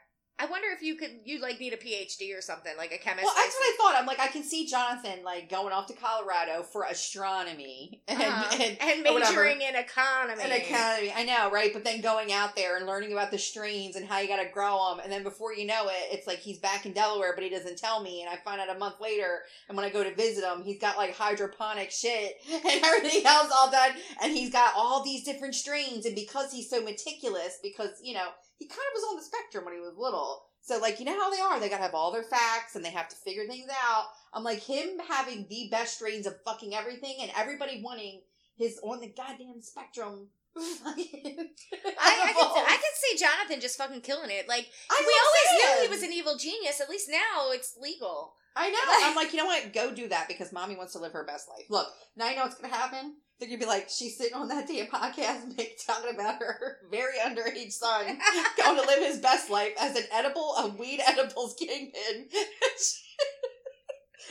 [0.42, 3.26] I wonder if you could, you like need a PhD or something, like a chemist.
[3.26, 3.96] well, that's what I thought.
[4.00, 8.58] I'm like, I can see Jonathan like going off to Colorado for astronomy and Uh-huh.
[8.62, 10.42] and, and majoring in economy.
[10.44, 11.72] an economy, I know, right?
[11.74, 14.50] But then going out there and learning about the strains and how you got to
[14.50, 17.44] grow them, and then before you know it, it's like he's back in Delaware, but
[17.44, 20.04] he doesn't tell me, and I find out a month later, and when I go
[20.04, 23.92] to visit him, he's got like hydroponic shit and everything else all done,
[24.24, 28.30] and he's got all these different strains, and because he's so meticulous, because you know
[28.62, 30.44] he kind of was on the spectrum when he was little.
[30.62, 31.60] So, like, you know how they are?
[31.60, 34.06] They gotta have all their facts and they have to figure things out.
[34.36, 38.22] I'm like, him having the best strains of fucking everything and everybody wanting
[38.56, 40.28] his on the goddamn spectrum.
[40.56, 44.48] I, I, can, I can see Jonathan just fucking killing it.
[44.48, 46.80] Like, I we always knew he was an evil genius.
[46.80, 48.36] At least now it's legal.
[48.56, 48.78] I know.
[48.86, 49.74] I'm like, you know what?
[49.74, 51.66] Go do that because mommy wants to live her best life.
[51.70, 53.16] Look, now you know what's gonna happen.
[53.42, 57.18] They're gonna be like, she's sitting on that damn podcast, make, talking about her very
[57.26, 58.06] underage son
[58.58, 62.28] going to live his best life as an edible, a weed edibles kingpin.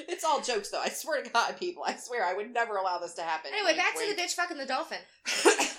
[0.08, 0.80] it's all jokes, though.
[0.80, 1.82] I swear to God, people.
[1.84, 3.50] I swear, I would never allow this to happen.
[3.52, 4.98] Anyway, back to the bitch fucking the dolphin.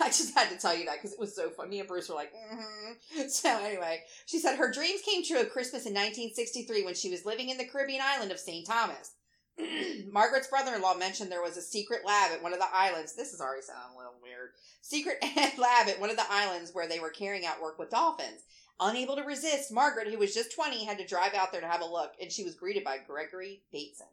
[0.01, 1.69] I just had to tell you that because it was so fun.
[1.69, 3.27] Me and Bruce were like, mm-hmm.
[3.29, 7.25] So anyway, she said her dreams came true at Christmas in 1963 when she was
[7.25, 8.67] living in the Caribbean island of St.
[8.67, 9.13] Thomas.
[10.11, 13.15] Margaret's brother-in-law mentioned there was a secret lab at one of the islands.
[13.15, 14.51] This is already sounding a little weird.
[14.81, 15.17] Secret
[15.57, 18.43] lab at one of the islands where they were carrying out work with dolphins.
[18.79, 21.81] Unable to resist, Margaret, who was just 20, had to drive out there to have
[21.81, 24.07] a look, and she was greeted by Gregory Bateson.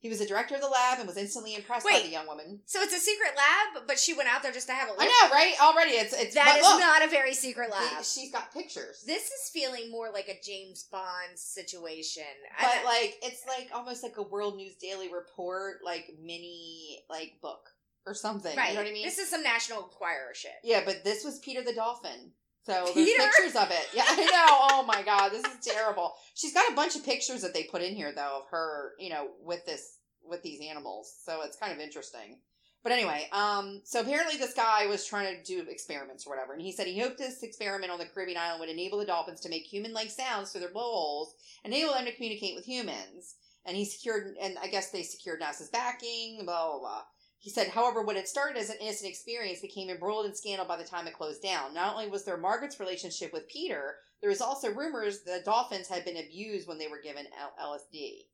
[0.00, 2.60] He was the director of the lab and was instantly impressed by the young woman.
[2.64, 5.00] So it's a secret lab, but she went out there just to have a look.
[5.02, 5.54] I know, right?
[5.60, 8.02] Already, it's it's That is look, not a very secret lab.
[8.02, 12.22] She's got pictures, This is feeling more like a James Bond situation.
[12.60, 17.68] but like it's like almost like a World News Daily report, like mini like book
[18.06, 18.56] or something.
[18.56, 18.70] right.
[18.70, 19.04] You know what I mean?
[19.04, 20.52] This is some National Enquirer shit.
[20.64, 22.32] yeah, but this was Peter the Dolphin.
[22.62, 23.88] So there's pictures of it.
[23.94, 24.68] Yeah, I know.
[24.70, 26.12] Oh my god, this is terrible.
[26.34, 29.10] She's got a bunch of pictures that they put in here though of her, you
[29.10, 31.14] know, with this with these animals.
[31.24, 32.38] So it's kind of interesting.
[32.82, 36.62] But anyway, um, so apparently this guy was trying to do experiments or whatever, and
[36.62, 39.50] he said he hoped this experiment on the Caribbean island would enable the dolphins to
[39.50, 43.34] make human-like sounds through their blowholes, enable them to communicate with humans.
[43.66, 47.02] And he secured, and I guess they secured NASA's backing, blah blah blah.
[47.40, 50.76] He said, however, what had started as an innocent experience became embroiled in scandal by
[50.76, 51.72] the time it closed down.
[51.72, 56.04] Not only was there Margaret's relationship with Peter, there was also rumors the dolphins had
[56.04, 57.26] been abused when they were given
[57.58, 58.26] LSD.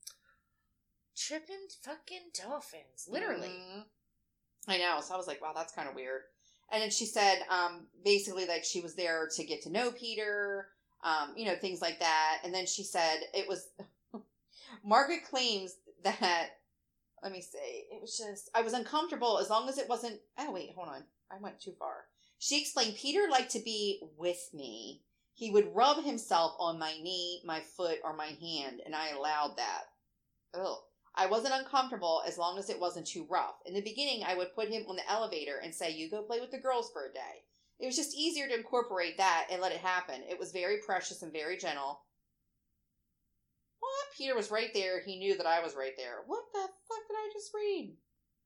[1.17, 3.07] Tripping fucking dolphins.
[3.09, 3.47] Literally.
[3.49, 3.85] Mhm.
[4.67, 5.01] I know.
[5.01, 6.23] So I was like, wow, that's kind of weird.
[6.73, 10.67] And then she said, um, basically, like she was there to get to know Peter,
[11.05, 12.41] um, you know, things like that.
[12.43, 13.69] And then she said it was.
[14.85, 16.59] Margaret claims that
[17.23, 17.87] let me see.
[17.91, 20.21] It was just I was uncomfortable as long as it wasn't.
[20.39, 21.05] Oh wait, hold on.
[21.31, 22.07] I went too far.
[22.39, 25.03] She explained Peter liked to be with me.
[25.35, 29.57] He would rub himself on my knee, my foot, or my hand, and I allowed
[29.57, 29.85] that.
[30.55, 30.79] Ugh.
[31.15, 33.57] I wasn't uncomfortable as long as it wasn't too rough.
[33.65, 36.41] In the beginning, I would put him on the elevator and say, You go play
[36.41, 37.45] with the girls for a day.
[37.79, 40.23] It was just easier to incorporate that and let it happen.
[40.29, 42.01] It was very precious and very gentle.
[43.87, 44.07] What?
[44.19, 44.99] Peter was right there.
[45.01, 46.27] He knew that I was right there.
[46.27, 47.95] What the fuck did I just read?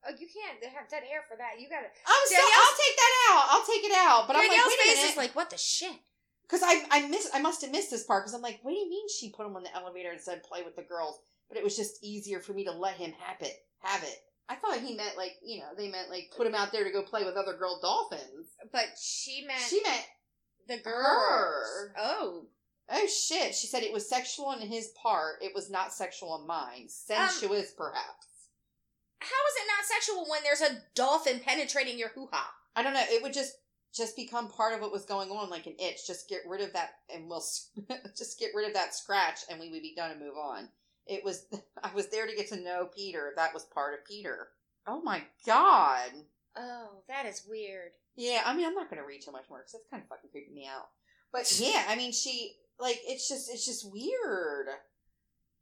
[0.05, 1.61] Oh, you can't have dead air for that.
[1.61, 1.88] You gotta.
[1.88, 3.44] I'm so, I'll take that out.
[3.50, 4.26] I'll take it out.
[4.26, 5.11] But Danielle's I'm like, wait a face minute.
[5.12, 5.96] is like, what the shit?
[6.44, 8.76] Because I I miss I must have missed this part because I'm like, what do
[8.76, 11.20] you mean she put him on the elevator and said play with the girls?
[11.48, 13.57] But it was just easier for me to let him have it.
[13.83, 14.16] Have it.
[14.48, 16.90] I thought he meant like you know they meant like put him out there to
[16.90, 18.48] go play with other girl dolphins.
[18.72, 20.05] But she meant She meant
[20.66, 20.96] the girls.
[20.96, 21.94] her.
[21.98, 22.46] Oh,
[23.00, 23.54] oh shit.
[23.54, 25.36] She said it was sexual on his part.
[25.42, 26.88] It was not sexual on mine.
[26.88, 28.26] Sensuous um, perhaps.
[29.20, 32.52] how is it not sexual when there's a dolphin penetrating your hoo ha?
[32.76, 33.04] I don't know.
[33.08, 33.54] It would just
[33.94, 36.06] just become part of what was going on, like an itch.
[36.06, 37.44] Just get rid of that, and we'll
[38.16, 40.68] just get rid of that scratch, and we would be done and move on.
[41.06, 41.46] It was.
[41.82, 43.32] I was there to get to know Peter.
[43.36, 44.48] That was part of Peter.
[44.86, 46.10] Oh my god.
[46.56, 47.92] Oh, that is weird.
[48.16, 48.42] Yeah.
[48.44, 50.30] I mean, I'm not going to read too much more because that's kind of fucking
[50.30, 50.88] creeping me out.
[51.32, 54.69] But yeah, I mean, she like it's just it's just weird.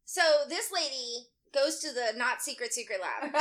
[0.04, 3.32] So this lady goes to the not secret secret lab,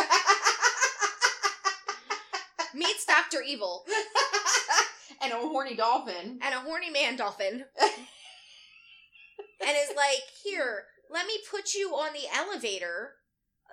[2.74, 3.86] meets Doctor Evil
[5.22, 6.40] and a horny dolphin.
[6.42, 7.98] and a horny man dolphin, and
[9.62, 13.12] is like, "Here, let me put you on the elevator,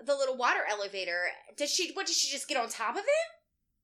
[0.05, 1.25] the little water elevator."
[1.57, 1.93] Does she?
[1.93, 3.27] What does she just get on top of him?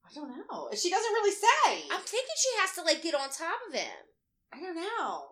[0.09, 0.69] I don't know.
[0.75, 1.85] She doesn't really say.
[1.93, 4.07] I'm thinking she has to like get on top of him.
[4.53, 5.23] I don't know.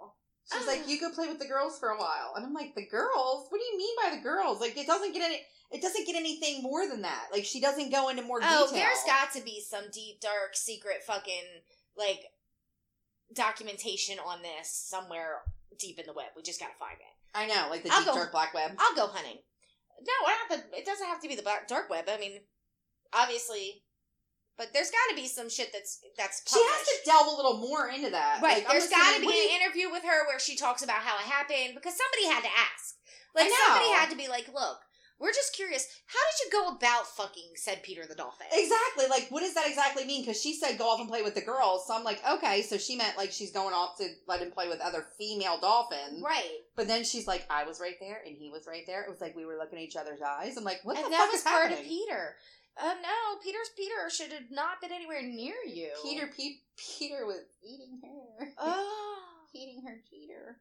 [0.52, 0.66] She's Oh.
[0.66, 3.46] like, you go play with the girls for a while, and I'm like, the girls?
[3.50, 4.60] What do you mean by the girls?
[4.60, 5.42] Like, it doesn't get any.
[5.70, 7.26] It doesn't get anything more than that.
[7.30, 8.78] Like, she doesn't go into more Oh, detail.
[8.84, 11.44] there's got to be some deep, dark, secret fucking
[11.96, 12.20] like
[13.34, 15.42] documentation on this somewhere
[15.78, 16.28] deep in the web.
[16.36, 17.14] We just gotta find it.
[17.36, 18.72] I know, like the I'll deep go- dark black web.
[18.78, 19.38] I'll go hunting.
[20.00, 22.04] No, I don't have to, it doesn't have to be the black, dark web.
[22.08, 22.40] I mean,
[23.12, 23.82] obviously,
[24.58, 27.58] but there's got to be some shit that's that's She has to delve a little
[27.58, 28.40] more into that.
[28.42, 31.16] Right, Like, there's got to be an interview with her where she talks about how
[31.16, 32.96] it happened because somebody had to ask.
[33.34, 34.80] Like somebody had to be like, "Look,
[35.20, 35.86] we're just curious.
[36.06, 38.46] How did you go about fucking?" Said Peter the dolphin.
[38.52, 39.06] Exactly.
[39.08, 40.22] Like, what does that exactly mean?
[40.24, 41.86] Because she said go off and play with the girls.
[41.86, 44.66] So I'm like, okay, so she meant like she's going off to let him play
[44.68, 46.20] with other female dolphins.
[46.24, 46.58] Right.
[46.74, 49.02] But then she's like, I was right there and he was right there.
[49.04, 50.56] It was like we were looking at each other's eyes.
[50.56, 51.78] I'm like, what and the that fuck was is part happening?
[51.84, 52.34] of Peter.
[52.78, 55.90] Uh, no, Peter's Peter should have not been anywhere near you.
[56.02, 59.18] Peter, Pe- Peter was eating her, Oh.
[59.52, 60.60] eating her Peter,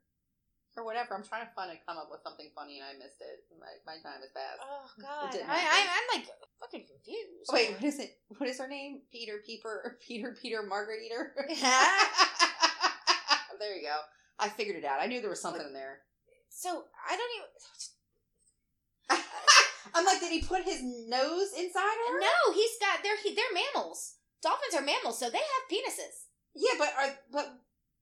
[0.76, 1.14] or whatever.
[1.14, 3.46] I'm trying to find and come up with something funny, and I missed it.
[3.62, 4.58] My, my time is fast.
[4.66, 6.26] Oh God, I, I, I'm like
[6.60, 7.54] fucking confused.
[7.54, 8.18] Wait, what is it?
[8.30, 9.02] What is her name?
[9.12, 11.36] Peter Peeper, Peter Peter Margaret Eater.
[13.60, 13.98] there you go.
[14.40, 15.02] I figured it out.
[15.02, 16.00] I knew there was something in there.
[16.50, 17.50] So I don't even.
[19.96, 22.20] I'm like, did he put his nose inside her?
[22.20, 23.04] No, he's got.
[23.04, 24.16] They're he, they're mammals.
[24.42, 26.28] Dolphins are mammals, so they have penises.
[26.56, 27.54] Yeah, but are, but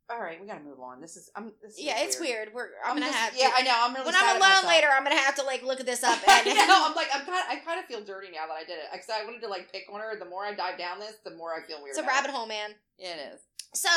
[0.09, 1.01] all right, we gotta move on.
[1.01, 1.51] This is I'm.
[1.63, 2.49] This is Yeah, it's weird.
[2.53, 3.33] We're I'm, gonna just- have.
[3.35, 3.73] Yeah, to, I know.
[3.75, 6.19] I'm really when I'm alone later, I'm gonna have to like look at this up.
[6.27, 6.85] I And, know.
[6.89, 7.43] I'm like, I'm kind.
[7.49, 8.85] I kind of feel dirty now that I did it.
[8.91, 10.17] Because I wanted to like pick on her.
[10.19, 11.97] The more I dive down this, the more I feel weird.
[11.97, 12.35] it's a rabbit it.
[12.35, 12.71] hole, man.
[12.99, 13.41] Yeah, it is.
[13.73, 13.89] So,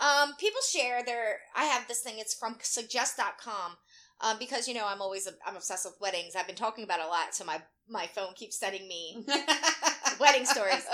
[0.00, 1.38] um, people share their.
[1.54, 2.14] I have this thing.
[2.18, 3.76] It's from suggest.com.
[4.22, 6.36] Um, because you know I'm always I'm obsessed with weddings.
[6.36, 9.24] I've been talking about it a lot, so my my phone keeps sending me.
[10.20, 10.84] Wedding stories.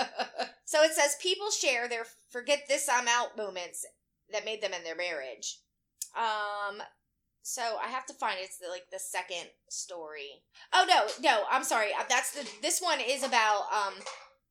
[0.63, 3.85] So it says people share their forget this I'm out moments
[4.31, 5.59] that made them in their marriage.
[6.15, 6.81] Um,
[7.41, 10.43] so I have to find it's the, like the second story.
[10.73, 11.93] Oh no, no, I'm sorry.
[11.97, 13.93] Uh, That's the this one is about um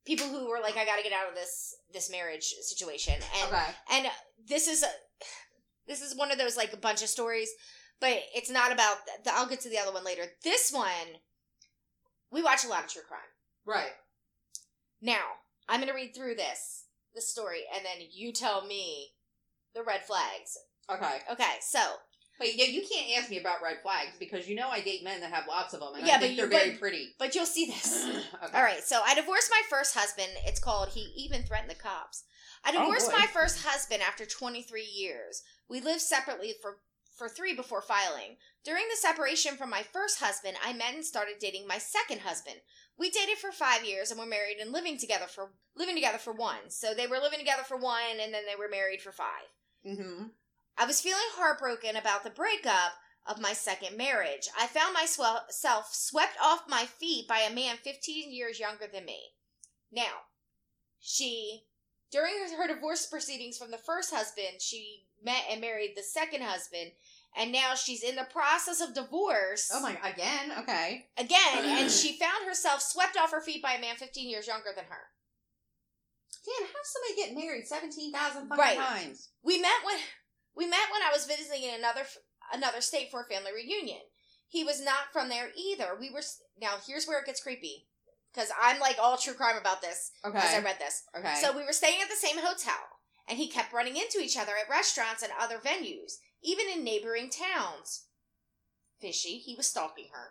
[0.06, 3.52] people who were like I got to get out of this this marriage situation and
[3.52, 3.64] okay.
[3.92, 4.06] and
[4.48, 4.86] this is a,
[5.86, 7.50] this is one of those like a bunch of stories,
[8.00, 8.96] but it's not about.
[9.24, 10.24] The, I'll get to the other one later.
[10.44, 11.20] This one,
[12.30, 13.20] we watch a lot of true crime.
[13.64, 13.92] Right.
[15.00, 15.22] Now
[15.68, 19.08] I'm gonna read through this the story, and then you tell me
[19.74, 20.56] the red flags.
[20.90, 21.18] Okay.
[21.32, 21.80] Okay, so
[22.38, 25.20] But yeah, you can't ask me about red flags because you know I date men
[25.20, 27.08] that have lots of them, and Yeah, I think but they're very but- pretty.
[27.18, 28.04] but you'll see this.
[28.44, 28.56] okay.
[28.56, 30.28] All right, so I divorced my first husband.
[30.46, 32.24] It's called He Even Threatened the Cops.
[32.64, 33.18] I Oh, divorced boy.
[33.18, 35.42] my first husband after 23 years.
[35.68, 36.78] We lived separately for
[37.16, 38.36] for 3 before filing.
[38.64, 42.56] During the separation from my first husband, I met and started dating my second husband.
[42.98, 46.32] We dated for 5 years and were married and living together for living together for
[46.32, 46.56] 1.
[46.68, 49.26] So they were living together for 1 and then they were married for 5.
[49.86, 50.24] Mm-hmm.
[50.76, 52.92] I was feeling heartbroken about the breakup
[53.26, 54.48] of my second marriage.
[54.58, 59.20] I found myself swept off my feet by a man 15 years younger than me.
[59.90, 60.26] Now,
[61.00, 61.64] she,
[62.10, 66.92] during her divorce proceedings from the first husband, she met and married the second husband,
[67.36, 69.70] and now she's in the process of divorce.
[69.72, 70.52] Oh my, again?
[70.60, 71.06] Okay.
[71.18, 74.70] Again, and she found herself swept off her feet by a man 15 years younger
[74.74, 75.02] than her.
[76.44, 78.76] Dan, how does somebody get married 17,000 fucking Right.
[78.78, 79.30] times?
[79.42, 79.96] We met when
[80.54, 82.02] we met when I was visiting in another
[82.52, 84.00] another state for a family reunion.
[84.48, 85.96] He was not from there either.
[85.98, 87.88] We were s- now here's where it gets creepy
[88.32, 90.38] because I'm like all true crime about this Okay.
[90.38, 91.02] as I read this.
[91.18, 91.34] okay.
[91.40, 92.78] So we were staying at the same hotel,
[93.28, 97.30] and he kept running into each other at restaurants and other venues, even in neighboring
[97.30, 98.04] towns.
[99.00, 100.30] Fishy, he was stalking her.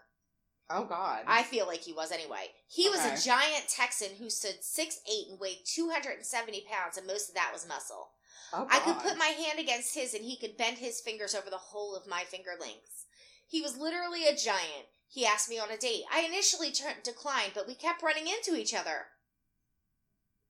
[0.70, 1.24] oh, God.
[1.28, 2.48] I feel like he was anyway.
[2.68, 7.36] He was a giant Texan who stood 6'8 and weighed 270 pounds, and most of
[7.36, 8.10] that was muscle.
[8.54, 11.50] oh, I could put my hand against his and he could bend his fingers over
[11.50, 13.06] the whole of my finger lengths.
[13.48, 14.88] He was literally a giant.
[15.08, 16.04] He asked me on a date.
[16.12, 19.08] I initially turned, declined, but we kept running into each other.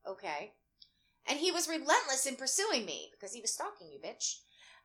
[0.08, 0.54] Okay.
[1.28, 4.40] And he was relentless in pursuing me because he was stalking you, bitch.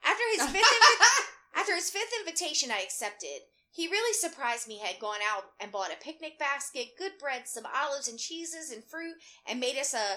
[0.05, 3.41] After his fifth invi- after his fifth invitation, I accepted.
[3.73, 4.79] He really surprised me.
[4.79, 8.83] Had gone out and bought a picnic basket, good bread, some olives and cheeses and
[8.83, 9.15] fruit,
[9.47, 10.17] and made us a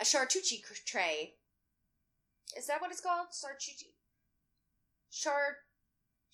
[0.00, 1.34] a charcuterie tray.
[2.56, 3.28] Is that what it's called?
[3.32, 3.94] Charcuterie.
[5.10, 5.56] Char.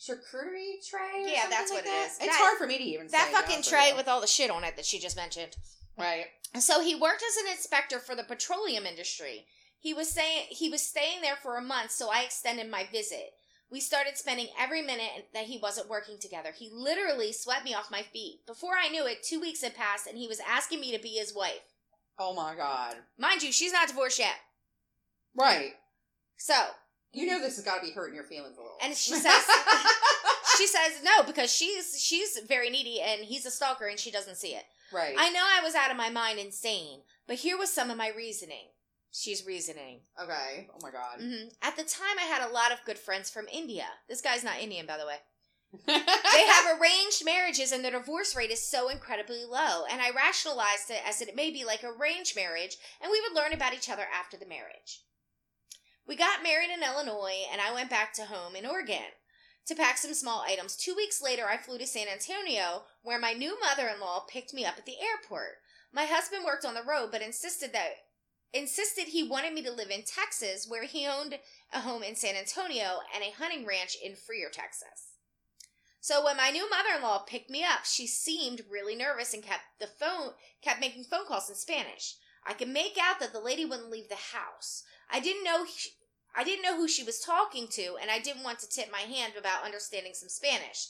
[0.00, 1.24] Charcuterie tray?
[1.32, 2.06] Yeah, that's like what it that?
[2.06, 2.16] is.
[2.18, 4.20] It's That- hard for me to even That say, to be fucking tray with all
[4.20, 5.56] the shit on it that she just mentioned.
[5.98, 6.26] Right.
[6.58, 9.46] So he worked as an inspector for the petroleum industry.
[9.80, 13.32] He was saying he was staying there for a month, so I extended my visit.
[13.70, 16.50] We started spending every minute that he wasn't working together.
[16.56, 18.40] He literally swept me off my feet.
[18.46, 21.10] Before I knew it, two weeks had passed, and he was asking me to be
[21.10, 21.60] his wife.
[22.18, 22.96] Oh, my God.
[23.18, 24.36] Mind you, she's not divorced yet.
[25.36, 25.72] Right.
[26.38, 26.54] So,
[27.12, 28.78] You know this has got to be hurting your feelings a little.
[28.82, 29.44] and she says
[30.56, 34.36] she says no because she's she's very needy and he's a stalker and she doesn't
[34.36, 34.64] see it.
[34.92, 35.14] Right.
[35.18, 38.10] I know I was out of my mind insane, but here was some of my
[38.14, 38.68] reasoning.
[39.10, 40.00] She's reasoning.
[40.22, 40.68] okay.
[40.72, 41.18] Oh, my God.
[41.20, 43.86] hmm At the time, I had a lot of good friends from India.
[44.08, 45.16] This guy's not Indian, by the way.
[45.86, 49.84] They have arranged marriages, and the divorce rate is so incredibly low.
[49.90, 53.34] And I rationalized it as that it may be like arranged marriage, and we would
[53.34, 55.02] learn about each other after the marriage.
[56.06, 59.12] We got married in Illinois, and I went back to home in Oregon
[59.68, 60.76] to pack some small items.
[60.76, 64.54] Two weeks later, I flew to San Antonio, where my new mother in law picked
[64.54, 65.58] me up at the airport.
[65.92, 67.90] My husband worked on the road, but insisted that
[68.52, 71.38] insisted he wanted me to live in Texas, where he owned
[71.72, 75.12] a home in San Antonio and a hunting ranch in Freer, Texas.
[76.00, 79.86] So when my new mother-in-law picked me up, she seemed really nervous and kept the
[79.86, 80.30] phone
[80.62, 82.16] kept making phone calls in Spanish.
[82.46, 84.84] I could make out that the lady wouldn't leave the house.
[85.10, 85.66] I didn't know
[86.36, 89.00] I didn't know who she was talking to, and I didn't want to tip my
[89.00, 90.88] hand about understanding some Spanish.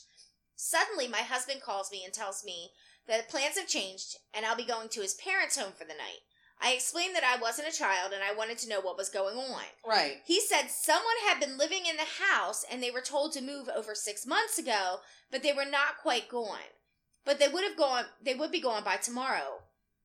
[0.55, 2.71] Suddenly, my husband calls me and tells me
[3.07, 6.19] that plans have changed and I'll be going to his parents' home for the night.
[6.61, 9.37] I explained that I wasn't a child and I wanted to know what was going
[9.37, 9.63] on.
[9.87, 10.17] right.
[10.25, 13.69] He said someone had been living in the house and they were told to move
[13.73, 14.97] over six months ago,
[15.31, 16.75] but they were not quite gone.
[17.25, 18.05] But they would have gone.
[18.21, 19.61] They would be gone by tomorrow.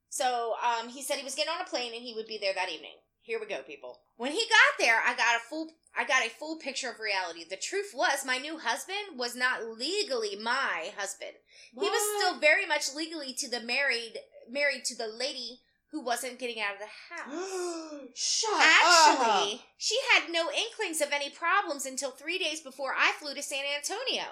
[0.09, 2.55] So um, he said he was getting on a plane and he would be there
[2.55, 2.99] that evening.
[3.25, 4.01] Here we go, people.
[4.19, 5.71] When he got there, I got a full.
[5.97, 7.45] I got a full picture of reality.
[7.49, 11.33] The truth was, my new husband was not legally my husband.
[11.73, 14.19] He was still very much legally to the married
[14.51, 15.61] married to the lady
[15.95, 18.01] who wasn't getting out of the house.
[18.15, 19.61] Shut Actually, up.
[19.79, 23.63] she had no inklings of any problems until three days before I flew to San
[23.77, 24.25] Antonio.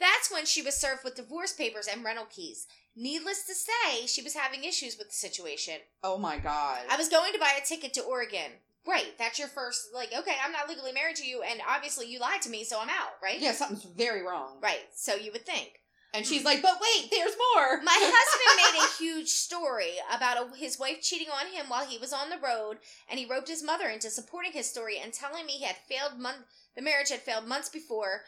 [0.00, 2.66] That's when she was served with divorce papers and rental keys.
[2.96, 5.74] Needless to say, she was having issues with the situation.
[6.02, 6.80] Oh my god.
[6.90, 8.52] I was going to buy a ticket to Oregon.
[8.86, 12.18] Right, that's your first, like, okay, I'm not legally married to you, and obviously you
[12.18, 13.38] lied to me, so I'm out, right?
[13.38, 14.56] yeah, something's very wrong.
[14.60, 15.81] Right, so you would think.
[16.14, 17.80] And she's like, but wait, there's more.
[17.82, 21.96] My husband made a huge story about a, his wife cheating on him while he
[21.96, 25.46] was on the road, and he roped his mother into supporting his story and telling
[25.46, 26.44] me he had failed month
[26.74, 28.22] the marriage had failed months before,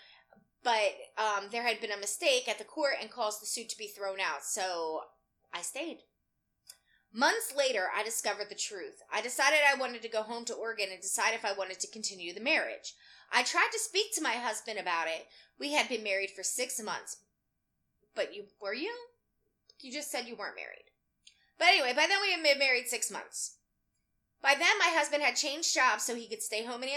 [0.63, 3.79] but um, there had been a mistake at the court and caused the suit to
[3.79, 4.45] be thrown out.
[4.45, 5.01] So
[5.53, 5.99] I stayed.
[7.13, 9.03] Months later, I discovered the truth.
[9.13, 11.91] I decided I wanted to go home to Oregon and decide if I wanted to
[11.91, 12.95] continue the marriage.
[13.33, 15.27] I tried to speak to my husband about it.
[15.59, 17.19] We had been married for six months.
[18.15, 18.93] But you were you?
[19.81, 20.91] You just said you weren't married.
[21.59, 23.57] But anyway, by then we had been married six months.
[24.43, 26.91] By then, my husband had changed jobs so he could stay home in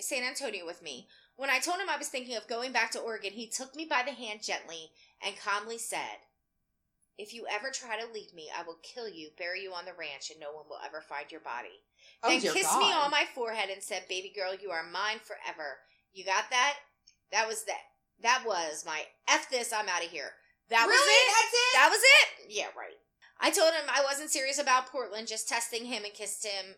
[0.00, 1.08] San Antonio with me.
[1.36, 3.84] When I told him I was thinking of going back to Oregon, he took me
[3.84, 6.24] by the hand gently and calmly said,
[7.18, 9.92] If you ever try to leave me, I will kill you, bury you on the
[9.92, 11.84] ranch, and no one will ever find your body.
[12.22, 12.80] oh then kissed God.
[12.80, 15.80] me on my forehead and said, Baby girl, you are mine forever.
[16.14, 16.76] You got that?
[17.30, 17.84] That was that.
[18.22, 20.32] That was my F this, I'm out of here.
[20.70, 21.26] That was it.
[21.30, 21.72] That's it?
[21.74, 22.28] That was it.
[22.50, 22.98] Yeah, right.
[23.40, 26.76] I told him I wasn't serious about Portland, just testing him and kissed him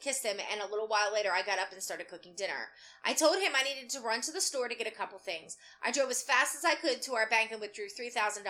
[0.00, 2.68] kissed him and a little while later I got up and started cooking dinner.
[3.04, 5.56] I told him I needed to run to the store to get a couple things.
[5.82, 8.44] I drove as fast as I could to our bank and withdrew $3,000.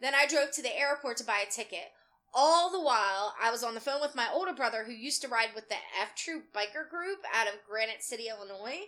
[0.00, 1.92] Then I drove to the airport to buy a ticket.
[2.34, 5.28] All the while, I was on the phone with my older brother who used to
[5.28, 8.80] ride with the F Troop biker group out of Granite City, Illinois.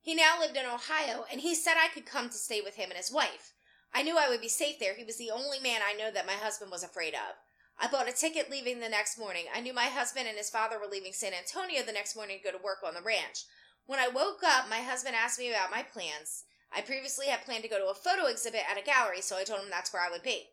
[0.00, 2.88] He now lived in Ohio and he said I could come to stay with him
[2.88, 3.51] and his wife.
[3.94, 4.94] I knew I would be safe there.
[4.94, 7.36] He was the only man I know that my husband was afraid of.
[7.78, 9.46] I bought a ticket leaving the next morning.
[9.54, 12.52] I knew my husband and his father were leaving San Antonio the next morning to
[12.52, 13.44] go to work on the ranch.
[13.86, 16.44] When I woke up, my husband asked me about my plans.
[16.74, 19.44] I previously had planned to go to a photo exhibit at a gallery, so I
[19.44, 20.50] told him that's where I would be.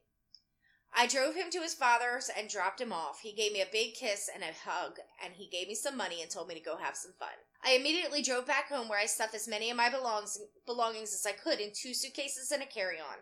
[0.93, 3.19] I drove him to his father's and dropped him off.
[3.21, 6.21] He gave me a big kiss and a hug, and he gave me some money
[6.21, 7.29] and told me to go have some fun.
[7.63, 11.25] I immediately drove back home where I stuffed as many of my belongs- belongings as
[11.25, 13.17] I could in two suitcases and a carry on.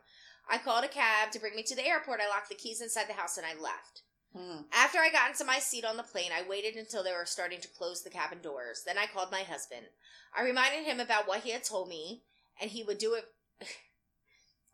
[0.49, 2.21] I called a cab to bring me to the airport.
[2.21, 4.03] I locked the keys inside the house and I left.
[4.35, 4.61] Hmm.
[4.71, 7.59] After I got into my seat on the plane, I waited until they were starting
[7.61, 8.83] to close the cabin doors.
[8.85, 9.87] Then I called my husband.
[10.35, 12.23] I reminded him about what he had told me,
[12.61, 13.25] and he would do it.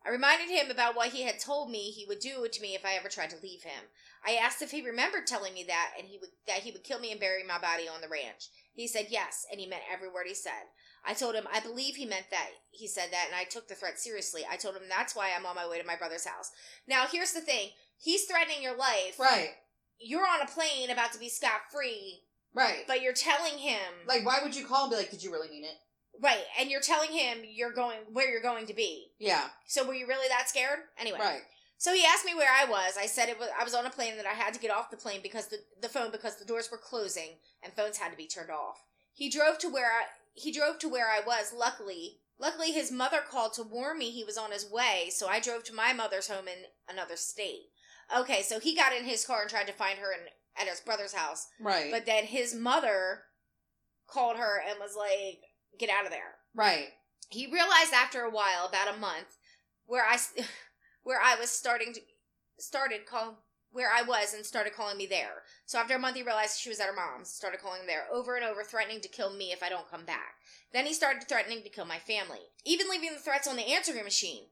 [0.06, 2.84] I reminded him about what he had told me he would do to me if
[2.84, 3.84] I ever tried to leave him.
[4.26, 7.00] I asked if he remembered telling me that and he would that he would kill
[7.00, 8.48] me and bury my body on the ranch.
[8.74, 10.68] He said yes, and he meant every word he said.
[11.06, 12.48] I told him I believe he meant that.
[12.70, 14.42] He said that, and I took the threat seriously.
[14.50, 16.50] I told him that's why I'm on my way to my brother's house.
[16.88, 19.18] Now, here's the thing: he's threatening your life.
[19.18, 19.50] Right.
[20.00, 22.84] You're on a plane about to be scot free, Right.
[22.88, 25.48] but you're telling him Like, why would you call and be like, did you really
[25.48, 25.76] mean it?
[26.22, 29.12] right, and you're telling him you're going where you're going to be.
[29.18, 29.44] Yeah.
[29.66, 30.80] So were you really that scared?
[30.98, 31.42] Anyway, Right.
[31.84, 32.96] So he asked me where I was.
[32.98, 34.90] I said it was I was on a plane that I had to get off
[34.90, 38.16] the plane because the the phone because the doors were closing and phones had to
[38.16, 38.82] be turned off.
[39.12, 41.52] He drove to where I he drove to where I was.
[41.54, 45.40] Luckily, luckily his mother called to warn me he was on his way, so I
[45.40, 47.68] drove to my mother's home in another state.
[48.16, 50.20] Okay, so he got in his car and tried to find her in,
[50.58, 51.90] at his brother's house, Right.
[51.90, 53.24] but then his mother
[54.06, 55.42] called her and was like,
[55.78, 56.94] "Get out of there." right.
[57.28, 59.36] he realized after a while about a month
[59.86, 60.16] where i
[61.04, 62.00] where i was starting to
[62.58, 63.38] started call
[63.70, 66.68] where i was and started calling me there so after a month he realized she
[66.68, 69.62] was at her mom's started calling there over and over threatening to kill me if
[69.62, 70.34] i don't come back
[70.72, 74.04] then he started threatening to kill my family even leaving the threats on the answering
[74.04, 74.44] machine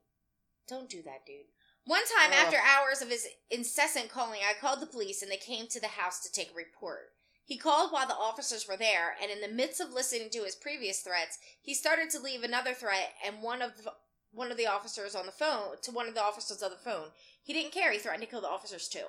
[0.69, 1.51] don't do that dude
[1.85, 2.47] one time Ugh.
[2.47, 5.89] after hours of his incessant calling i called the police and they came to the
[5.89, 7.11] house to take a report
[7.45, 10.55] he called while the officers were there, and in the midst of listening to his
[10.55, 13.15] previous threats, he started to leave another threat.
[13.25, 13.93] And one of the
[14.33, 17.09] one of the officers on the phone to one of the officers on the phone,
[17.43, 17.93] he didn't care.
[17.93, 19.07] He threatened to kill the officers too.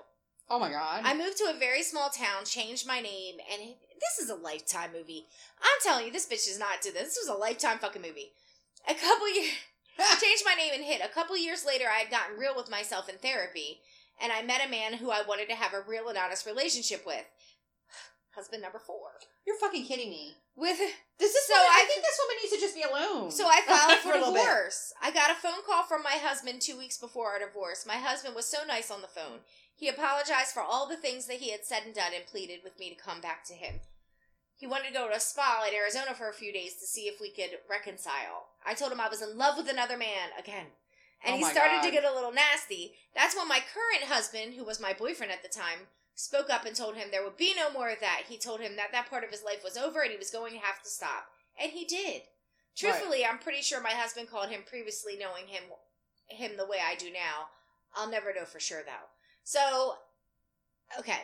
[0.49, 1.01] Oh my god.
[1.05, 4.35] I moved to a very small town, changed my name, and he- this is a
[4.35, 5.27] lifetime movie.
[5.61, 7.15] I'm telling you, this bitch is not do this.
[7.15, 8.33] This was a lifetime fucking movie.
[8.89, 9.53] A couple years,
[10.21, 11.01] changed my name and hit.
[11.03, 13.79] A couple years later, I had gotten real with myself in therapy,
[14.21, 17.05] and I met a man who I wanted to have a real and honest relationship
[17.05, 17.23] with.
[18.35, 19.11] Husband number four.
[19.45, 20.33] You're fucking kidding me.
[20.55, 20.77] With
[21.19, 21.59] This is So so.
[21.59, 23.31] I, I- think this woman needs to just be alone.
[23.31, 24.25] So I filed for bit.
[24.25, 24.93] divorce.
[25.01, 27.85] I got a phone call from my husband two weeks before our divorce.
[27.85, 29.39] My husband was so nice on the phone.
[29.75, 32.79] He apologized for all the things that he had said and done and pleaded with
[32.79, 33.81] me to come back to him.
[34.55, 37.01] He wanted to go to a spa in Arizona for a few days to see
[37.07, 38.47] if we could reconcile.
[38.65, 40.67] I told him I was in love with another man again.
[41.25, 42.93] And Oh he started to get a little nasty.
[43.15, 46.75] That's when my current husband, who was my boyfriend at the time, spoke up and
[46.75, 48.23] told him there would be no more of that.
[48.27, 50.53] He told him that that part of his life was over and he was going
[50.53, 51.27] to have to stop.
[51.61, 52.23] And he did.
[52.75, 55.63] Truthfully, I'm pretty sure my husband called him previously knowing him
[56.27, 57.47] him the way I do now.
[57.95, 59.09] I'll never know for sure though.
[59.43, 59.95] So,
[60.99, 61.19] okay.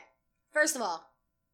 [0.52, 1.06] First of all,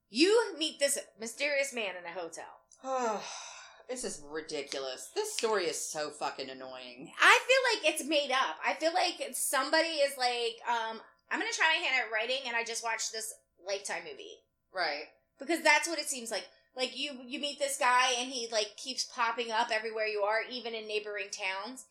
[0.10, 3.22] you meet this mysterious man in a hotel.
[3.90, 5.10] this is ridiculous.
[5.16, 7.12] This story is so fucking annoying.
[7.22, 8.58] I feel like it's made up.
[8.66, 11.00] I feel like somebody is like, um,
[11.32, 13.34] I'm gonna try my hand at writing, and I just watched this
[13.66, 14.40] Lifetime movie
[14.74, 15.06] Right.
[15.40, 16.48] because that's what it seems like.
[16.76, 20.40] Like you, you meet this guy, and he like keeps popping up everywhere you are,
[20.50, 21.86] even in neighboring towns.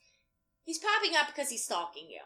[0.65, 2.21] He's popping up because he's stalking you.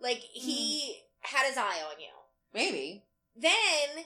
[0.00, 1.36] Like he hmm.
[1.36, 2.10] had his eye on you.
[2.52, 3.04] Maybe.
[3.36, 4.04] Then,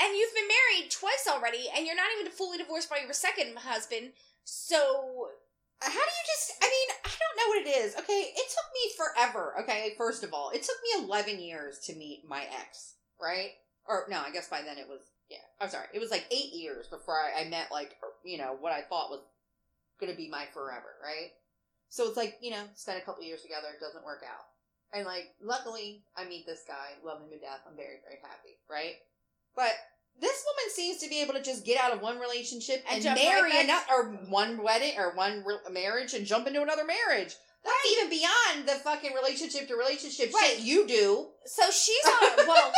[0.00, 3.56] and you've been married twice already, and you're not even fully divorced by your second
[3.58, 4.12] husband.
[4.44, 5.28] So
[5.82, 6.52] How do you just?
[6.62, 7.96] I mean, I don't know what it is.
[7.96, 9.54] Okay, it took me forever.
[9.60, 12.94] Okay, first of all, it took me eleven years to meet my ex.
[13.20, 13.50] Right?
[13.86, 15.00] Or no, I guess by then it was.
[15.28, 15.86] Yeah, I'm sorry.
[15.94, 19.10] It was like eight years before I, I met like you know what I thought
[19.10, 19.24] was
[19.98, 20.94] gonna be my forever.
[21.02, 21.30] Right?
[21.88, 24.46] So it's like you know, spend a couple years together, it doesn't work out,
[24.96, 27.66] and like luckily I meet this guy, love him to death.
[27.66, 28.60] I'm very very happy.
[28.70, 28.96] Right?
[29.56, 29.72] But
[30.20, 33.14] this woman seems to be able to just get out of one relationship And and,
[33.14, 37.34] marry right another, or one wedding or one re- marriage and jump into another marriage.
[37.64, 40.54] That's even beyond the fucking relationship to relationship Right.
[40.56, 41.28] shit you do.
[41.46, 42.46] So she's on.
[42.46, 42.72] Well,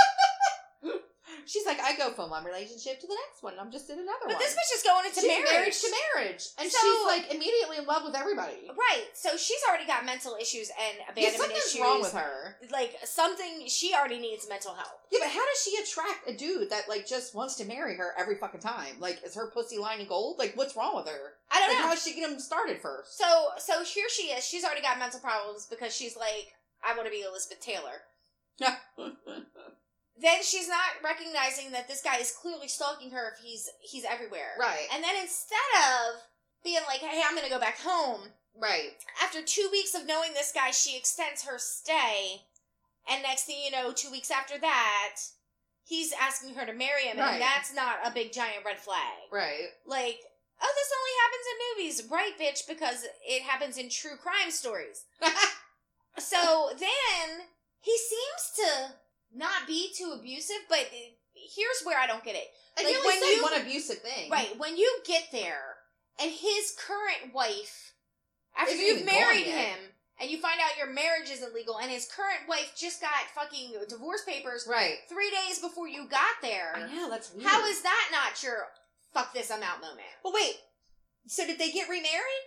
[1.47, 3.55] She's like, I go from one relationship to the next one.
[3.61, 4.37] I'm just in another but one.
[4.37, 5.51] But this bitch is going into she's marriage.
[5.53, 8.71] marriage to marriage, and So- she's like immediately in love with everybody.
[8.75, 9.07] Right.
[9.15, 11.81] So she's already got mental issues and Yeah, abandonment something's issues.
[11.81, 12.57] wrong with her.
[12.71, 15.01] Like something she already needs mental help.
[15.11, 18.15] Yeah, but how does she attract a dude that like just wants to marry her
[18.19, 18.97] every fucking time?
[18.99, 20.39] Like, is her pussy lining gold?
[20.39, 21.35] Like, what's wrong with her?
[21.51, 21.85] I don't Like, know.
[21.89, 23.17] how does she get him started first?
[23.19, 24.45] So so here she is.
[24.45, 28.03] She's already got mental problems because she's like, I want to be Elizabeth Taylor.
[30.21, 34.55] Then she's not recognizing that this guy is clearly stalking her if he's he's everywhere.
[34.59, 36.21] right, And then instead of
[36.63, 38.21] being like, hey, I'm gonna go back home,
[38.57, 38.93] right.
[39.23, 42.43] after two weeks of knowing this guy, she extends her stay,
[43.11, 45.17] and next thing you know, two weeks after that,
[45.85, 47.33] he's asking her to marry him, Right.
[47.35, 49.29] and that's not a big giant red flag.
[49.33, 49.69] Right.
[49.85, 50.21] Like,
[50.63, 52.67] oh, this only happens in movies, right, bitch?
[52.69, 55.05] Because it happens in true crime stories.
[56.19, 57.41] So then
[57.81, 58.95] he seems to
[59.35, 60.89] not be too abusive, but
[61.35, 62.49] here's where I don't get it.
[62.79, 64.31] I Like, when you- one abusive thing.
[64.31, 65.77] Right, when you get there,
[66.19, 67.93] and his current wife,
[68.57, 72.07] after Isn't you've married him, and you find out your marriage isn't legal, and his
[72.07, 74.99] current wife just got fucking divorce papers Right.
[75.09, 77.49] three days before you got I there, know, that's weird.
[77.49, 78.73] how is that not your
[79.13, 80.07] fuck this, I'm out moment?
[80.23, 80.61] Well, wait.
[81.27, 82.43] So did they get remarried?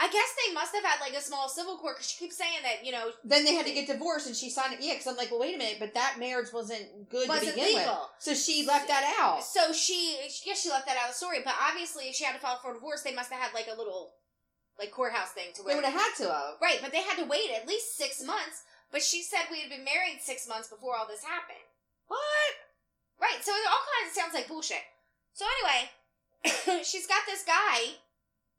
[0.00, 2.64] I guess they must have had like a small civil court because she keeps saying
[2.64, 4.80] that, you know, Then they had to get divorced, and she signed it.
[4.80, 7.54] Yeah, because I'm like, well, wait a minute, but that marriage wasn't good wasn't to
[7.54, 7.90] begin with.
[8.18, 9.44] So she left that out.
[9.44, 12.32] So she, yes, she left that out of the story, but obviously if she had
[12.32, 14.16] to file for divorce, they must have had like a little,
[14.78, 16.56] like courthouse thing to They would have had to have.
[16.62, 18.64] Right, but they had to wait at least six months.
[18.90, 21.68] But she said we had been married six months before all this happened.
[22.08, 22.52] What?
[23.20, 24.82] Right, so it all kinds of sounds like bullshit.
[25.34, 28.00] So anyway, she's got this guy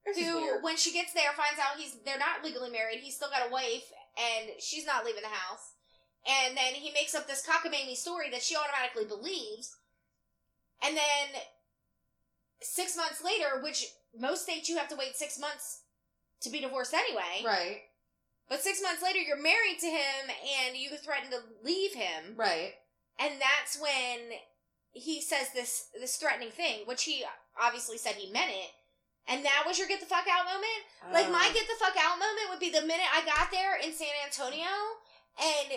[0.05, 2.99] This who, when she gets there, finds out he's they're not legally married.
[3.01, 3.85] He's still got a wife,
[4.17, 5.73] and she's not leaving the house.
[6.27, 9.75] And then he makes up this cockamamie story that she automatically believes.
[10.83, 11.41] And then
[12.61, 13.87] six months later, which
[14.17, 15.83] most states you have to wait six months
[16.41, 17.43] to be divorced anyway.
[17.45, 17.81] Right.
[18.49, 20.29] But six months later, you're married to him
[20.67, 22.35] and you threaten to leave him.
[22.35, 22.73] Right.
[23.19, 24.37] And that's when
[24.91, 27.23] he says this this threatening thing, which he
[27.59, 28.71] obviously said he meant it.
[29.27, 30.81] And that was your get the fuck out moment?
[31.13, 33.77] Like my Uh, get the fuck out moment would be the minute I got there
[33.77, 34.67] in San Antonio
[35.39, 35.71] and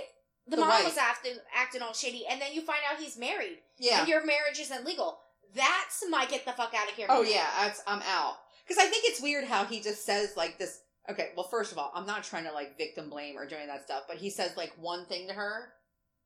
[0.47, 0.85] the, The mom wife.
[0.85, 4.01] was acting acting all shitty, and then you find out he's married yeah.
[4.01, 5.21] and your marriage isn't legal.
[5.55, 7.07] That's my get the fuck out of here.
[7.09, 7.35] Oh moment.
[7.35, 8.39] yeah, that's, I'm out.
[8.67, 10.81] Because I think it's weird how he just says like this.
[11.09, 13.85] Okay, well, first of all, I'm not trying to like victim blame or doing that
[13.85, 15.69] stuff, but he says like one thing to her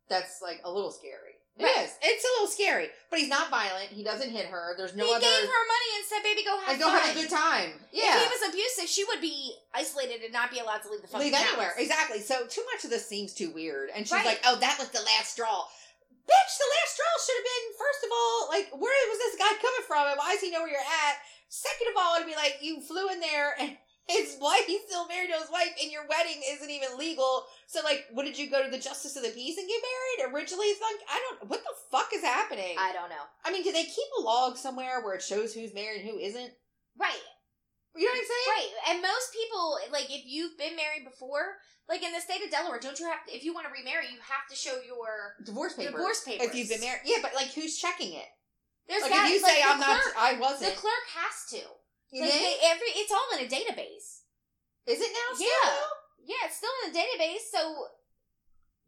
[0.08, 1.27] that's like a little scary.
[1.58, 1.90] Right.
[2.02, 3.90] It's a little scary, but he's not violent.
[3.90, 4.74] He doesn't hit her.
[4.78, 5.26] There's no he other.
[5.26, 7.30] He gave her money and said, "Baby, go have like, go fun." have a good
[7.30, 7.70] time.
[7.90, 8.14] Yeah.
[8.14, 11.08] If he was abusive, she would be isolated and not be allowed to leave the
[11.08, 11.74] fucking Leave anywhere.
[11.76, 12.20] Exactly.
[12.20, 13.90] So too much of this seems too weird.
[13.90, 14.26] And she's Right.
[14.38, 15.66] like, oh, that was the last straw.
[16.28, 19.48] Bitch, the last straw should have been, first of all, like, where was this guy
[19.58, 20.78] coming from and why does he know where you're
[21.08, 21.16] at?
[21.48, 23.78] Second of all, it'd be like, you flew in there and
[24.08, 27.44] his wife, he's still married to his wife and your wedding isn't even legal.
[27.66, 30.32] So, like, what did you go to the Justice of the Peace and get married?
[30.34, 32.76] Originally, it's like, I don't, what the fuck is happening?
[32.80, 33.28] I, don't know.
[33.44, 36.18] I mean, do they keep a log somewhere where it shows who's married and who
[36.18, 36.52] isn't?
[36.98, 37.22] Right.
[37.94, 38.48] You know what I'm saying?
[38.56, 38.72] Right.
[38.88, 42.78] And most people, like, if you've been married before, like in the state of Delaware,
[42.80, 45.74] don't you have to, if you want to remarry, you have to show your Divorce
[45.74, 45.92] papers.
[45.92, 46.48] divorce papers.
[46.48, 47.02] If you've been married.
[47.04, 48.28] Yeah, but, like, who's checking it?
[48.88, 50.72] There's Like, got, if you like, say, I'm not, I wasn't.
[50.72, 51.64] The clerk has to.
[52.10, 54.22] You Like, they, every, it's all in a database.
[54.86, 55.34] Is it now?
[55.34, 55.70] Still, Yeah.
[55.70, 56.24] though?
[56.24, 57.50] Yeah, it's still in a database.
[57.50, 57.88] So,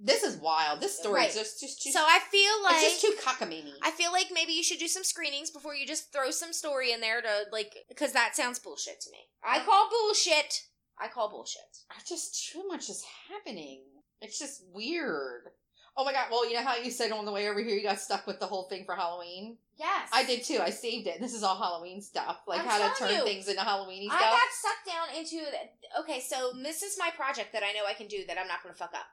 [0.03, 0.81] This is wild.
[0.81, 1.29] This story Right.
[1.29, 1.93] is just just too.
[1.93, 3.75] so I feel like it's just too cockamamie.
[3.83, 6.93] I feel like maybe you should do some screenings before you just throw some story
[6.93, 9.29] in there to like because that sounds bullshit to me.
[9.45, 10.63] I call bullshit.
[10.99, 11.85] I call bullshit.
[11.91, 13.83] I just too much is happening.
[14.23, 15.51] It's just weird.
[15.97, 16.27] Oh my god!
[16.31, 18.41] Well, you know how you said on the way over here you got stuck with
[18.41, 19.59] the whole thing for Halloween.
[19.79, 20.59] Yes, I did too.
[20.63, 21.21] I saved it.
[21.21, 23.25] This is all Halloween stuff, like I'm how to turn you.
[23.25, 24.21] things into Halloweeny stuff.
[24.21, 26.21] I got sucked down into the, okay.
[26.21, 28.75] So this is my project that I know I can do that I'm not going
[28.75, 29.07] to fuck up.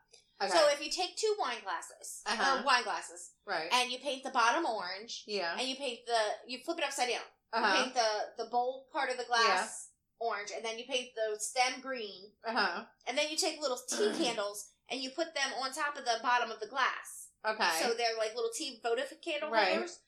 [0.44, 0.52] okay.
[0.52, 2.60] So if you take two wine glasses Uh-huh.
[2.62, 3.70] or wine glasses right.
[3.74, 5.56] and you paint the bottom orange yeah.
[5.58, 7.22] and you paint the you flip it upside down.
[7.56, 7.84] You Uh huh.
[7.84, 9.88] paint the the bowl part of the glass
[10.20, 12.84] orange and then you paint the stem green Uh huh.
[13.08, 16.20] and then you take little tea candles and you put them on top of the
[16.24, 17.30] bottom of the glass.
[17.48, 17.70] Okay.
[17.82, 19.70] So they're like little tea votive candle Right.
[19.74, 20.00] holders.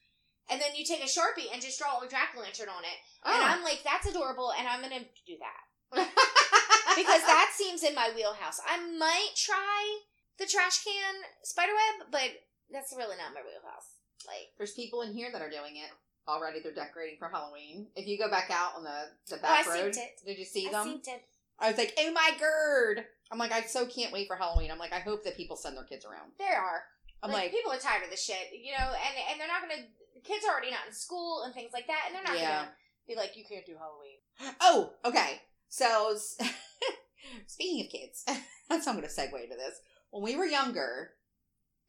[0.51, 2.97] And then you take a sharpie and just draw a jack o' lantern on it.
[3.23, 3.31] oh.
[3.33, 5.63] And I'm like, that's adorable, and I'm gonna do that
[6.97, 8.59] because that seems in my wheelhouse.
[8.67, 9.99] I might try
[10.37, 11.13] the trash can
[11.43, 12.29] spiderweb, but
[12.71, 13.93] that's really not my wheelhouse.
[14.27, 15.89] Like, There's people in here that are doing it
[16.27, 16.59] already.
[16.61, 17.87] They're decorating for Halloween.
[17.95, 20.21] If you go back out on the the Oh, back seen road, it.
[20.25, 20.83] did you see I them?
[20.85, 21.23] seen it.
[21.59, 23.05] I was like, oh my god.
[23.31, 24.71] I'm like, I so can't wait for Halloween.
[24.71, 26.31] I'm like, I hope that people send their kids around.
[26.39, 26.81] There are.
[27.21, 29.61] I'm like, like, people are tired of this shit, you know, and and they're not
[29.61, 29.83] gonna.
[30.15, 32.59] The kids are already not in school and things like that, and they're not Yeah.
[32.59, 32.71] gonna
[33.07, 34.55] be like, you can't do Halloween.
[34.61, 35.41] oh, okay.
[35.69, 36.15] So,
[37.47, 38.23] speaking of kids,
[38.69, 39.79] that's how I'm to segue into this.
[40.11, 41.11] When we were younger,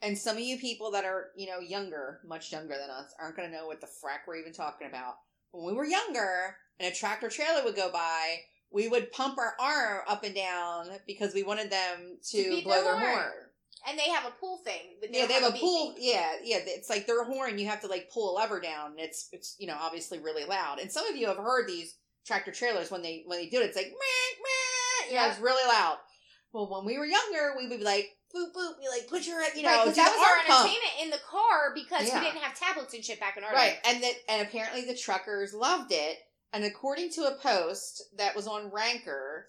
[0.03, 3.37] and some of you people that are, you know, younger, much younger than us, aren't
[3.37, 5.15] to know what the frack we're even talking about.
[5.53, 8.37] When we were younger and a tractor trailer would go by,
[8.73, 12.83] we would pump our arm up and down because we wanted them to, To blow
[12.85, 13.13] their horn.
[13.13, 13.33] horn.
[13.89, 14.97] And they have a pool thing.
[15.11, 15.95] Yeah, they have a beep pull.
[15.95, 16.05] beep.
[16.05, 16.59] Yeah, yeah.
[16.67, 17.59] It's like their horn.
[17.59, 18.91] You have to like pull a lever down.
[18.93, 20.79] And it's it's you know obviously really loud.
[20.81, 21.97] And some of you have heard these
[22.27, 23.65] tractor trailers when they when they do it.
[23.67, 23.93] It's like meh,
[24.43, 25.15] meh.
[25.15, 25.31] Yeah, Yeah.
[25.33, 25.97] it's really loud.
[26.53, 28.75] Well, when we were younger, we would be like boop boop.
[28.83, 30.67] You like put your you know right, because that was our pump.
[30.69, 32.19] entertainment in the car because Yeah.
[32.21, 33.91] we didn't have tablets and shit back in our Right, day.
[33.91, 36.19] and that and apparently the truckers loved it.
[36.53, 39.47] And according to a post that was on Ranker,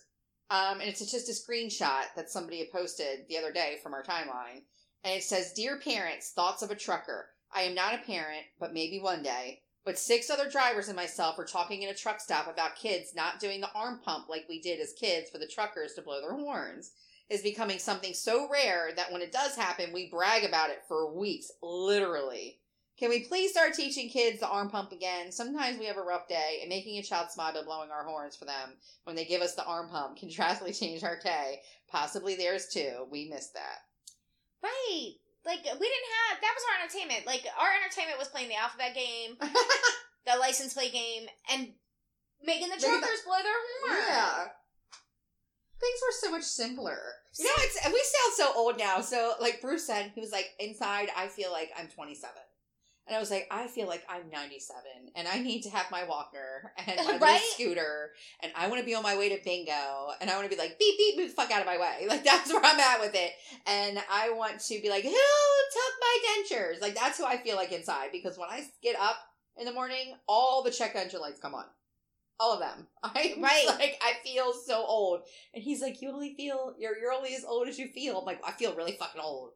[0.49, 4.03] um, and it's just a screenshot that somebody had posted the other day from our
[4.03, 4.63] timeline,
[5.03, 7.33] and it says, "Dear parents, thoughts of a trucker.
[7.51, 11.39] I am not a parent, but maybe one day." But six other drivers and myself
[11.39, 14.61] are talking in a truck stop about kids not doing the arm pump like we
[14.61, 16.91] did as kids for the truckers to blow their horns.
[17.29, 21.11] Is becoming something so rare that when it does happen, we brag about it for
[21.11, 22.60] weeks, literally.
[23.01, 25.31] Can we please start teaching kids the arm pump again?
[25.31, 28.35] Sometimes we have a rough day, and making a child smile by blowing our horns
[28.35, 28.73] for them
[29.05, 31.61] when they give us the arm pump can drastically change our day.
[31.89, 33.07] Possibly theirs too.
[33.09, 33.79] We missed that.
[34.61, 35.13] Right.
[35.43, 36.41] Like, we didn't have.
[36.41, 37.25] That was our entertainment.
[37.25, 41.69] Like, our entertainment was playing the alphabet game, the license plate game, and
[42.45, 44.05] making the Making the- truckers blow their horn.
[44.09, 44.45] Yeah.
[45.79, 46.99] Things were so much simpler.
[47.39, 49.01] You know, it's we sound so old now.
[49.01, 52.29] So, like Bruce said, he was like, "Inside, I feel like I'm 27,"
[53.11, 54.81] and I was like, "I feel like I'm 97,
[55.17, 57.41] and I need to have my walker and my Right?
[57.53, 60.55] scooter, and I want to be on my way to bingo, and I want to
[60.55, 62.05] be like, beep beep, move the fuck out of my way.
[62.07, 63.31] Like that's where I'm at with it,
[63.67, 66.81] and I want to be like, who took my dentures?
[66.81, 69.17] Like that's who I feel like inside because when I get up
[69.57, 71.65] in the morning, all the check engine lights come on."
[72.39, 72.87] All of them.
[73.03, 73.65] I Right.
[73.67, 75.21] like I feel so old.
[75.53, 78.17] And he's like, You only feel you're you're only as old as you feel.
[78.17, 79.51] I'm like, I feel really fucking old.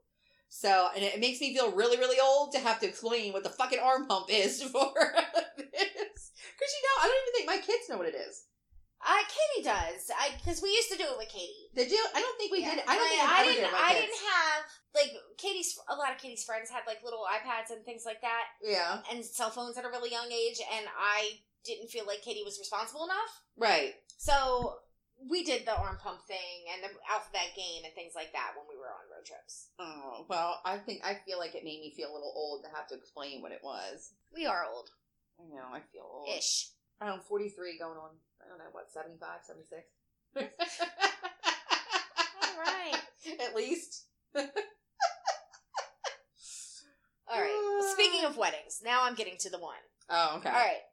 [0.49, 3.49] So and it, makes me feel really, really old to have to explain what the
[3.49, 6.31] fucking arm pump is for this.
[6.31, 8.45] Because you know, I don't even think my kids know what it is.
[9.05, 10.09] Uh, Katie does.
[10.17, 11.69] I because we used to do it with Katie.
[11.75, 12.01] Did you?
[12.15, 12.75] I don't think we Yeah.
[12.75, 12.83] did.
[12.87, 13.61] I don't think I I didn't.
[13.63, 13.73] did.
[13.73, 14.01] I kids.
[14.01, 14.61] didn't have
[14.95, 15.77] like Katie's.
[15.89, 19.01] A lot of Katie's friends had like little iPads and things like that, Yeah.
[19.11, 22.57] and cell phones at a really young age, and I didn't feel like Katie was
[22.57, 23.41] responsible enough.
[23.57, 23.93] Right.
[24.17, 24.77] So
[25.30, 28.66] we did the arm pump thing and the alphabet game and things like that when
[28.70, 29.70] we were on road trips.
[29.80, 32.70] Oh well, I think I feel like it made me feel a little old to
[32.76, 34.13] have to explain what it was.
[34.34, 34.91] We are old
[35.39, 35.66] I know.
[35.74, 36.28] I feel old.
[36.38, 36.70] ish.
[37.01, 38.09] I'm 43 going on,
[38.41, 39.84] I don't know, what, 75, 76?
[42.41, 42.95] All right.
[43.45, 44.05] At least.
[47.28, 47.80] All right.
[47.82, 47.93] Uh.
[47.93, 49.76] Speaking of weddings, now I'm getting to the one.
[50.09, 50.49] Oh, okay.
[50.49, 50.84] All right.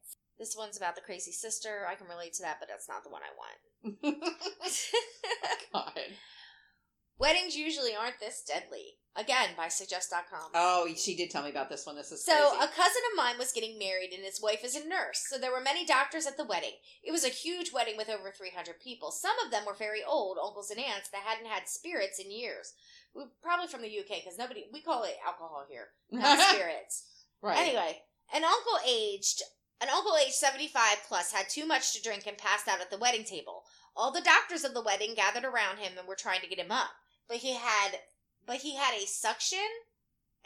[0.43, 1.87] This one's about the crazy sister.
[1.89, 4.25] I can relate to that, but that's not the one I want.
[5.73, 5.93] God.
[7.19, 8.99] Weddings usually aren't this deadly.
[9.15, 10.51] Again, by suggest.com.
[10.55, 11.95] Oh, she did tell me about this one.
[11.95, 12.65] This is So, crazy.
[12.65, 15.23] a cousin of mine was getting married, and his wife is a nurse.
[15.29, 16.73] So, there were many doctors at the wedding.
[17.05, 19.13] It was a huge wedding with over 300 people.
[19.13, 22.73] Some of them were very old, uncles and aunts that hadn't had spirits in years.
[23.15, 27.05] We- Probably from the UK, because nobody, we call it alcohol here, not spirits.
[27.43, 27.59] right.
[27.59, 28.01] Anyway,
[28.35, 29.43] an uncle aged,
[29.83, 32.99] an uncle aged 75 plus had too much to drink and passed out at the
[32.99, 33.65] wedding table.
[33.97, 36.71] All the doctors of the wedding gathered around him and were trying to get him
[36.71, 36.91] up.
[37.29, 37.99] But he had,
[38.47, 39.59] but he had a suction,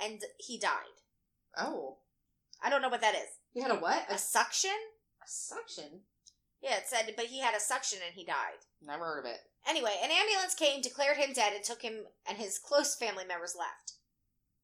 [0.03, 1.01] and he died.
[1.57, 1.97] Oh.
[2.63, 3.29] I don't know what that is.
[3.55, 4.07] You had a what?
[4.11, 4.71] A, A suction?
[5.23, 6.01] a suction?
[6.63, 8.65] Yeah, it said, but he had a suction and he died.
[8.85, 9.41] Never heard of it.
[9.69, 13.55] Anyway, an ambulance came, declared him dead, and took him and his close family members
[13.59, 13.93] left.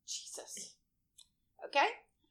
[0.07, 0.75] Jesus.
[1.67, 1.87] Okay?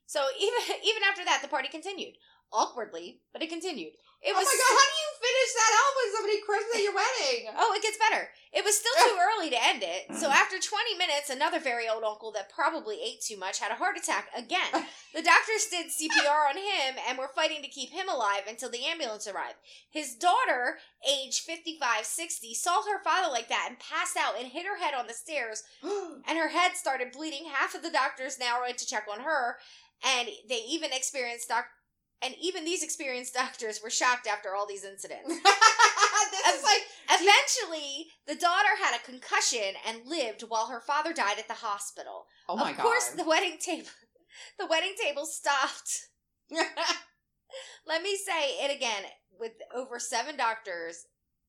[0.08, 2.16] So even even after that, the party continued.
[2.54, 3.94] Awkwardly, but it continued.
[4.22, 6.72] It oh was oh my god, how do you finish that out when somebody crushes
[6.78, 7.42] at your wedding?
[7.58, 8.30] Oh, it gets better.
[8.54, 10.14] It was still too early to end it.
[10.14, 13.82] So after 20 minutes, another very old uncle that probably ate too much had a
[13.82, 14.72] heart attack again.
[15.14, 18.86] The doctors did CPR on him and were fighting to keep him alive until the
[18.86, 19.58] ambulance arrived.
[19.90, 24.66] His daughter, age 55, 60, saw her father like that and passed out and hit
[24.66, 27.44] her head on the stairs and her head started bleeding.
[27.52, 29.58] Half of the doctors now went to check on her
[30.02, 31.66] and they even experienced doc
[32.24, 35.28] and even these experienced doctors were shocked after all these incidents.
[36.32, 41.40] this is like Eventually, the daughter had a concussion and lived while her father died
[41.40, 42.26] at the hospital.
[42.48, 43.20] Oh my of course, god.
[43.20, 43.90] the wedding table,
[44.60, 46.08] the wedding table stopped.
[47.86, 49.04] Let me say it again:
[49.40, 51.06] with over seven doctors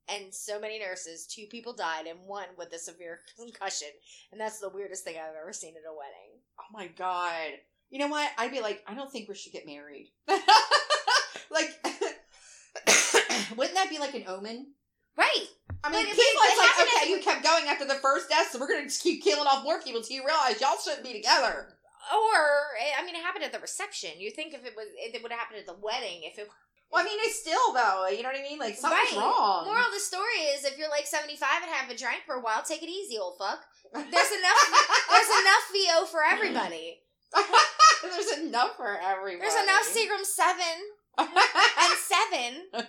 [0.09, 1.27] and so many nurses.
[1.27, 3.89] Two people died, and one with a severe concussion.
[4.33, 6.41] And that's the weirdest thing I've ever seen at a wedding.
[6.59, 7.53] Oh my god.
[7.93, 8.31] You know what?
[8.39, 10.09] I'd be like, I don't think we should get married.
[10.27, 11.69] like,
[13.57, 14.73] wouldn't that be like an omen?
[15.17, 15.45] Right.
[15.85, 18.49] I mean, But people, it- it's like, okay, you kept going after the first death,
[18.51, 21.13] so we're gonna just keep killing off more people until you realize y'all shouldn't be
[21.13, 21.69] together.
[22.17, 22.41] Or,
[22.81, 24.13] eh, I mean, it happened at the reception.
[24.17, 26.23] You think if it was, it would have happened at the wedding.
[26.25, 26.49] If it
[26.91, 28.59] Well, I mean, it's still though, you know what I mean?
[28.59, 29.21] Like something's Right.
[29.21, 29.67] wrong.
[29.67, 32.63] Moral of the story is, if you're like 75 and haven't drank for a while,
[32.65, 33.61] take it easy, old fuck.
[33.93, 34.61] There's enough.
[35.13, 37.03] there's enough VO for everybody.
[38.03, 39.41] There's enough for everyone.
[39.41, 40.77] There's enough Seagram seven
[41.19, 42.87] and seven.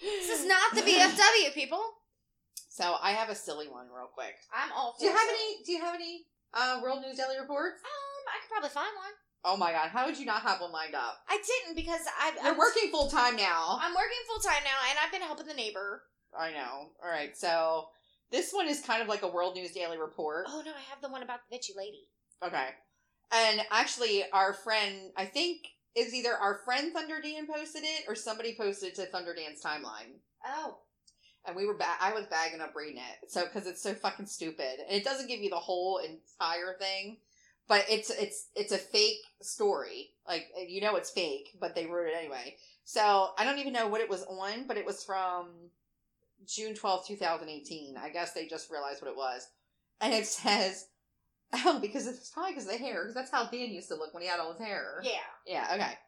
[0.00, 1.80] This is not the VFW, people.
[2.68, 4.34] so I have a silly one, real quick.
[4.52, 4.96] I'm all.
[4.98, 5.64] Do you have any?
[5.64, 6.22] Do you have any
[6.54, 7.80] uh, World News Daily reports?
[7.84, 9.12] Um, I could probably find one.
[9.44, 11.18] Oh my god, how would you not have one lined up?
[11.28, 12.32] I didn't because I.
[12.42, 13.78] You're I'm, working full time now.
[13.80, 16.02] I'm working full time now, and I've been helping the neighbor.
[16.36, 16.90] I know.
[17.02, 17.86] All right, so
[18.30, 20.46] this one is kind of like a World News Daily report.
[20.48, 22.08] Oh no, I have the one about the bitchy lady.
[22.44, 22.68] Okay.
[23.32, 28.14] And actually, our friend, I think is either our friend Thunder Dan posted it or
[28.14, 30.20] somebody posted it to Thunder Dan's timeline.
[30.46, 30.78] Oh,
[31.46, 33.30] And we were ba- I was bagging up reading it.
[33.30, 34.80] So, because it's so fucking stupid.
[34.88, 37.18] And it doesn't give you the whole entire thing.
[37.68, 40.10] But it's it's it's a fake story.
[40.26, 42.56] Like you know it's fake, but they wrote it anyway.
[42.84, 45.48] So I don't even know what it was on, but it was from
[46.46, 47.96] June twelfth, two 2018.
[47.96, 49.46] I guess they just realized what it was.
[50.00, 50.88] And it says,
[51.52, 54.14] oh, because it's probably because of the hair, because that's how Dan used to look
[54.14, 55.00] when he had all his hair.
[55.02, 55.18] yeah.
[55.46, 55.98] Yeah, okay.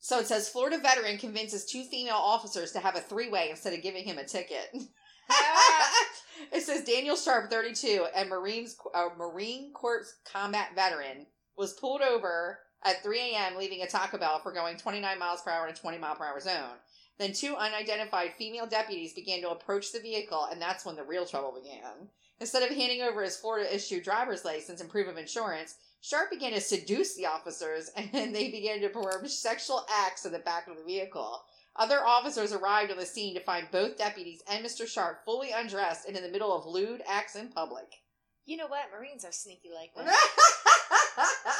[0.00, 3.72] So it says Florida veteran convinces two female officers to have a three way instead
[3.72, 4.68] of giving him a ticket.
[6.52, 12.58] it says Daniel Sharp, 32, and Marines a Marine Corps combat veteran was pulled over
[12.84, 13.56] at 3 a.m.
[13.56, 16.24] leaving a Taco Bell for going 29 miles per hour in a 20 mile per
[16.24, 16.76] hour zone.
[17.18, 21.26] Then two unidentified female deputies began to approach the vehicle, and that's when the real
[21.26, 22.08] trouble began.
[22.40, 26.52] Instead of handing over his Florida issued driver's license and proof of insurance, Sharp began
[26.52, 30.76] to seduce the officers, and they began to perform sexual acts in the back of
[30.76, 31.44] the vehicle.
[31.76, 34.86] Other officers arrived on the scene to find both deputies and Mr.
[34.86, 38.02] Sharp fully undressed and in the middle of lewd acts in public.
[38.44, 38.90] You know what?
[38.92, 40.04] Marines are sneaky like that,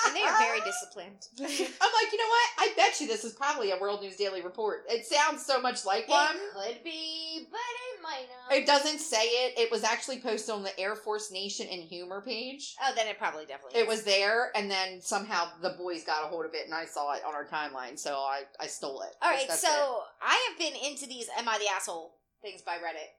[0.06, 1.26] and they are very disciplined.
[1.38, 2.48] I'm like, you know what?
[2.58, 4.84] I bet you this is probably a World News Daily report.
[4.88, 6.36] It sounds so much like one.
[6.36, 8.56] It could be, but it might not.
[8.56, 9.58] It doesn't say it.
[9.58, 12.76] It was actually posted on the Air Force Nation and Humor page.
[12.82, 13.80] Oh, then it probably definitely.
[13.80, 13.88] It is.
[13.88, 17.14] was there, and then somehow the boys got a hold of it, and I saw
[17.14, 19.10] it on our timeline, so I, I stole it.
[19.22, 20.24] All right, so it.
[20.26, 23.14] I have been into these "Am I the asshole?" things by Reddit,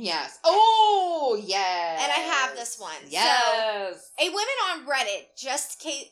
[0.00, 0.38] yes.
[0.44, 2.00] Oh, yes.
[2.02, 2.96] and I have this one.
[3.08, 4.10] Yes.
[4.18, 6.10] So, a woman on Reddit just ca-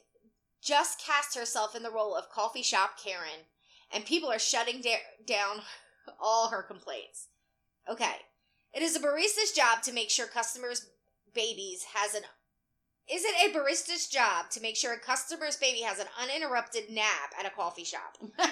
[0.63, 3.47] just cast herself in the role of coffee shop Karen,
[3.93, 5.63] and people are shutting da- down
[6.21, 7.29] all her complaints.
[7.91, 8.17] Okay,
[8.75, 10.87] it is a barista's job to make sure customers'
[11.35, 12.23] babies has an.
[13.11, 17.33] Is it a barista's job to make sure a customer's baby has an uninterrupted nap
[17.39, 18.19] at a coffee shop?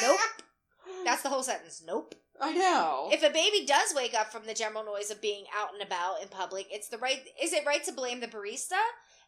[0.00, 0.18] Nope.
[1.04, 1.82] That's the whole sentence.
[1.84, 2.14] Nope.
[2.42, 3.08] I know.
[3.12, 6.20] If a baby does wake up from the general noise of being out and about
[6.22, 7.20] in public, it's the right.
[7.40, 8.80] Is it right to blame the barista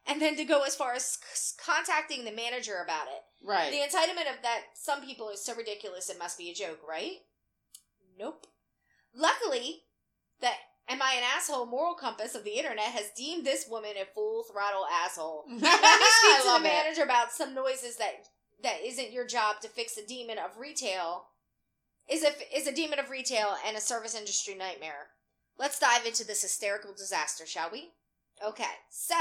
[0.06, 3.22] and then to go as far as c- contacting the manager about it?
[3.46, 3.70] right.
[3.70, 7.18] The entitlement of that some people is so ridiculous it must be a joke, right?
[8.18, 8.46] Nope.
[9.14, 9.82] Luckily,
[10.40, 10.48] the
[10.88, 14.42] am I an asshole moral compass of the internet has deemed this woman a full
[14.44, 15.44] throttle asshole.
[15.48, 16.62] Let me speak to the it.
[16.62, 18.26] manager about some noises that
[18.62, 21.26] that isn't your job to fix a demon of retail.
[22.08, 25.08] Is a is a demon of retail and a service industry nightmare.
[25.58, 27.92] Let's dive into this hysterical disaster, shall we?
[28.44, 29.14] Okay, so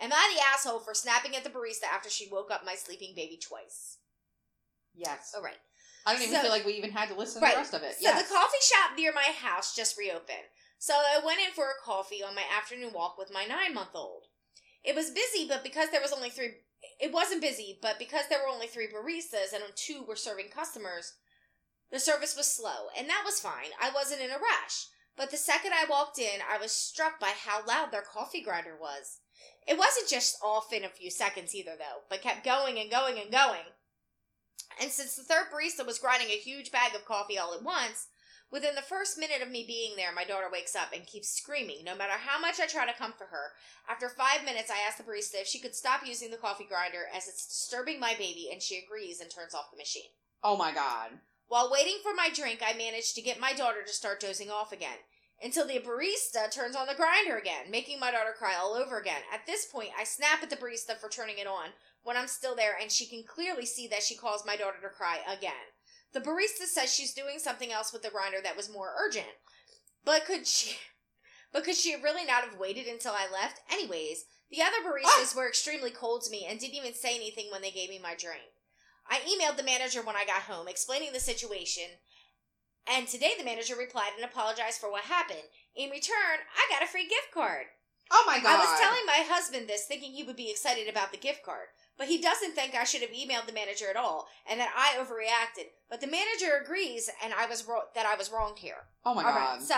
[0.00, 3.12] am I the asshole for snapping at the barista after she woke up my sleeping
[3.14, 3.98] baby twice?
[4.94, 5.32] Yes.
[5.36, 5.58] All right.
[6.06, 7.50] I don't even So- feel like we even had to listen Right.
[7.50, 7.94] to the rest of it.
[7.96, 8.22] So yes.
[8.26, 10.48] the coffee shop near my house just reopened.
[10.78, 13.94] So I went in for a coffee on my afternoon walk with my nine month
[13.94, 14.26] old.
[14.82, 16.62] It was busy, but because there was only three,
[16.98, 21.14] it wasn't busy, but because there were only three baristas and two were serving customers,
[21.90, 23.70] the service was slow, and that was fine.
[23.80, 24.88] I wasn't in a rush.
[25.16, 28.76] But the second I walked in, I was struck by how loud their coffee grinder
[28.80, 29.18] was.
[29.66, 33.18] It wasn't just off in a few seconds either, though, but kept going and going
[33.18, 33.66] and going.
[34.80, 38.06] And since the third barista was grinding a huge bag of coffee all at once,
[38.52, 41.84] within the first minute of me being there, my daughter wakes up and keeps screaming,
[41.84, 43.52] no matter how much I try to comfort her.
[43.90, 47.06] After five minutes, I ask the barista if she could stop using the coffee grinder
[47.14, 50.10] as it's disturbing my baby, and she agrees and turns off the machine.
[50.44, 51.18] oh my god.
[51.48, 54.70] While waiting for my drink, I managed to get my daughter to start dozing off
[54.70, 54.98] again.
[55.42, 59.22] Until the barista turns on the grinder again, making my daughter cry all over again.
[59.32, 61.70] At this point, I snap at the barista for turning it on
[62.02, 64.88] when I'm still there, and she can clearly see that she caused my daughter to
[64.88, 65.72] cry again.
[66.12, 69.26] The barista says she's doing something else with the grinder that was more urgent.
[70.04, 70.76] But could she
[71.52, 73.60] but could she really not have waited until I left?
[73.70, 75.36] Anyways, the other baristas ah!
[75.36, 78.14] were extremely cold to me and didn't even say anything when they gave me my
[78.14, 78.42] drink.
[79.10, 81.84] I emailed the manager when I got home explaining the situation,
[82.86, 85.48] and today the manager replied and apologized for what happened.
[85.76, 87.66] In return, I got a free gift card.
[88.10, 88.56] Oh my god!
[88.56, 91.66] I was telling my husband this, thinking he would be excited about the gift card,
[91.98, 94.98] but he doesn't think I should have emailed the manager at all, and that I
[95.02, 95.66] overreacted.
[95.90, 98.88] But the manager agrees, and I was ro- that I was wronged here.
[99.04, 99.58] Oh my All god!
[99.58, 99.76] right, so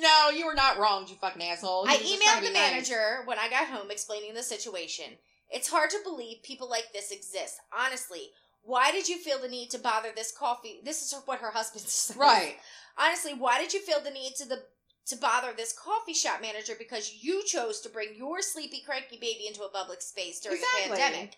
[0.00, 1.86] No, you were not wrong, you fucking asshole.
[1.88, 2.72] I You emailed the be nice.
[2.72, 5.18] manager when I got home explaining the situation.
[5.48, 7.60] It's hard to believe people like this exist.
[7.76, 8.30] Honestly,
[8.62, 10.80] why did you feel the need to bother this coffee?
[10.84, 12.16] This is what her husband said.
[12.16, 12.56] Right.
[12.98, 14.62] Honestly, why did you feel the need to the
[15.06, 19.46] to bother this coffee shop manager because you chose to bring your sleepy, cranky baby
[19.48, 20.96] into a public space during Exactly.
[20.96, 21.36] a pandemic?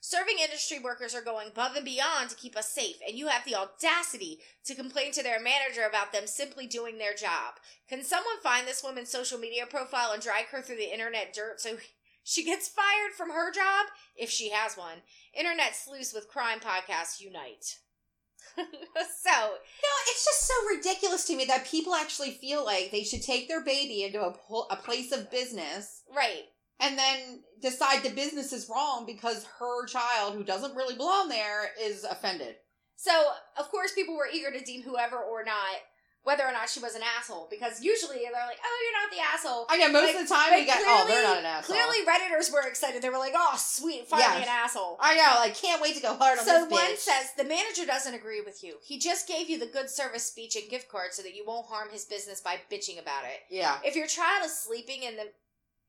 [0.00, 3.44] Serving industry workers are going above and beyond to keep us safe, and you have
[3.46, 7.54] the audacity to complain to their manager about them simply doing their job.
[7.88, 11.58] Can someone find this woman's social media profile and drag her through the internet dirt
[11.60, 11.76] so
[12.24, 13.86] she gets fired from her job?
[14.16, 15.02] If she has one.
[15.38, 17.78] Internet sleuths with crime podcasts unite.
[18.56, 23.22] so, No, it's just so ridiculous to me that people actually feel like they should
[23.22, 24.34] take their baby into a,
[24.70, 26.44] a place of business right.
[26.80, 31.70] and then decide the business is wrong because her child, who doesn't really belong there,
[31.80, 32.56] is offended.
[32.96, 33.12] So,
[33.58, 35.76] of course, people were eager to deem whoever or not,
[36.24, 39.20] whether or not she was an asshole, because usually they're like, "Oh, you're not the
[39.22, 41.38] asshole." I know most Like, of the time but we get, oh, they're clearly- not
[41.38, 41.76] an asshole.
[41.76, 43.02] Clearly, redditors were excited.
[43.02, 44.48] They were like, "Oh, sweet, finally Yes.
[44.48, 46.98] an asshole." I know, like, can't wait to go hard on So this one bitch.
[46.98, 48.78] says the manager doesn't agree with you.
[48.82, 51.66] He just gave you the good service speech and gift card so that you won't
[51.66, 53.42] harm his business by bitching about it.
[53.50, 53.78] yeah.
[53.84, 55.32] If your child is sleeping and the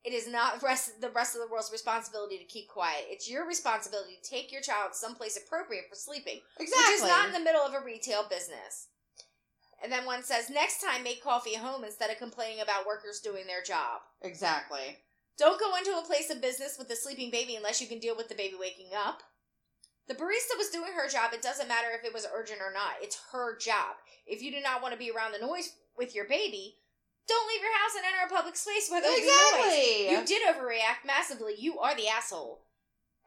[0.04, 3.06] it is not rest, the rest of the world's responsibility to keep quiet.
[3.08, 6.42] It's your responsibility to take your child someplace appropriate for sleeping.
[6.60, 6.84] Exactly.
[6.94, 8.86] Which is not in the middle of a retail business.
[9.82, 13.20] And then one says, next time make coffee at home instead of complaining about workers
[13.20, 14.00] doing their job.
[14.22, 14.98] exactly.
[15.38, 18.16] Don't go into a place of business with a sleeping baby unless you can deal
[18.16, 19.22] with the baby waking up.
[20.08, 21.32] The barista was doing her job.
[21.34, 22.94] It doesn't matter if it was urgent or not.
[23.02, 23.96] It's her job.
[24.26, 26.76] If you do not want to be around the noise with your baby,
[27.28, 29.30] don't leave your house and enter a public space where there'll be noise.
[29.66, 30.10] Exactly.
[30.10, 31.54] You did overreact massively.
[31.58, 32.62] You are the asshole.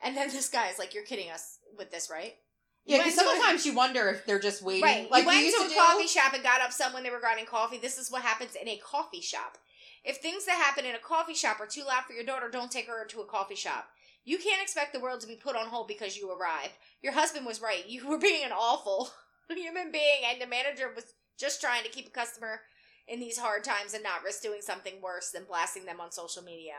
[0.02, 2.38] And then this guy is like, "You're kidding us with this, right?"
[2.86, 4.84] Yeah, because went to a- sometimes you wonder if they're just waiting.
[4.84, 5.10] Right.
[5.12, 5.76] Like you went to a do.
[5.76, 7.78] coffee shop and got upset when they were grinding coffee.
[7.78, 9.58] This is what happens in a coffee shop.
[10.04, 12.72] If things that happen in a coffee shop are too loud for your daughter, don't
[12.72, 13.90] take her to a coffee shop.
[14.24, 16.74] You can't expect the world to be put on hold because you arrived.
[17.02, 17.88] Your husband was right.
[17.88, 19.10] You were being an awful
[19.50, 21.06] human being, and the manager was
[21.38, 22.62] just trying to keep a customer
[23.08, 26.44] in these hard times and not risk doing something worse than blasting them on social
[26.44, 26.74] media.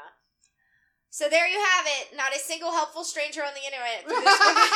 [1.10, 2.16] So there you have it.
[2.16, 4.04] Not a single helpful stranger on the internet.
[4.06, 4.70] this woman-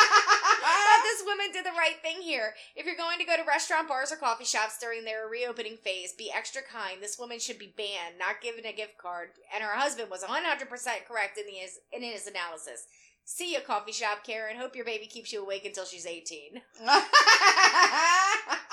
[1.05, 2.55] this woman did the right thing here.
[2.74, 6.12] If you're going to go to restaurant, bars, or coffee shops during their reopening phase,
[6.12, 7.01] be extra kind.
[7.01, 9.28] This woman should be banned, not given a gift card.
[9.55, 10.68] And her husband was 100%
[11.07, 12.87] correct in, his, in his analysis.
[13.24, 14.57] See you, coffee shop Karen.
[14.57, 16.61] Hope your baby keeps you awake until she's 18.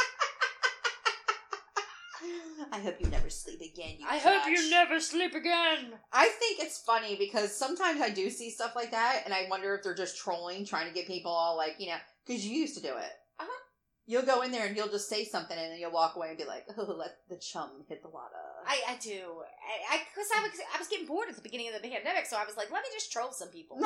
[2.71, 3.95] I hope you never sleep again.
[3.99, 5.93] You I hope you never sleep again.
[6.13, 9.75] I think it's funny because sometimes I do see stuff like that, and I wonder
[9.75, 12.75] if they're just trolling, trying to get people all like, you know, because you used
[12.77, 13.11] to do it.
[13.39, 13.63] Uh-huh.
[14.05, 16.37] You'll go in there and you'll just say something, and then you'll walk away and
[16.37, 19.43] be like, "Oh, let the chum hit the water." I, I do.
[19.89, 22.37] I Because I, was, I was getting bored at the beginning of the pandemic, so
[22.37, 23.77] I was like, let me just troll some people.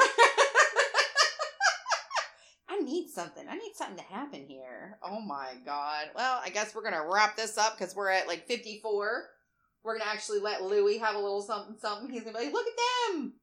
[2.75, 3.45] I need something.
[3.49, 4.97] I need something to happen here.
[5.01, 6.07] Oh my god.
[6.15, 9.25] Well, I guess we're gonna wrap this up because we're at like fifty-four.
[9.83, 12.09] We're gonna actually let Louie have a little something, something.
[12.09, 13.33] He's gonna be like, "Look at them!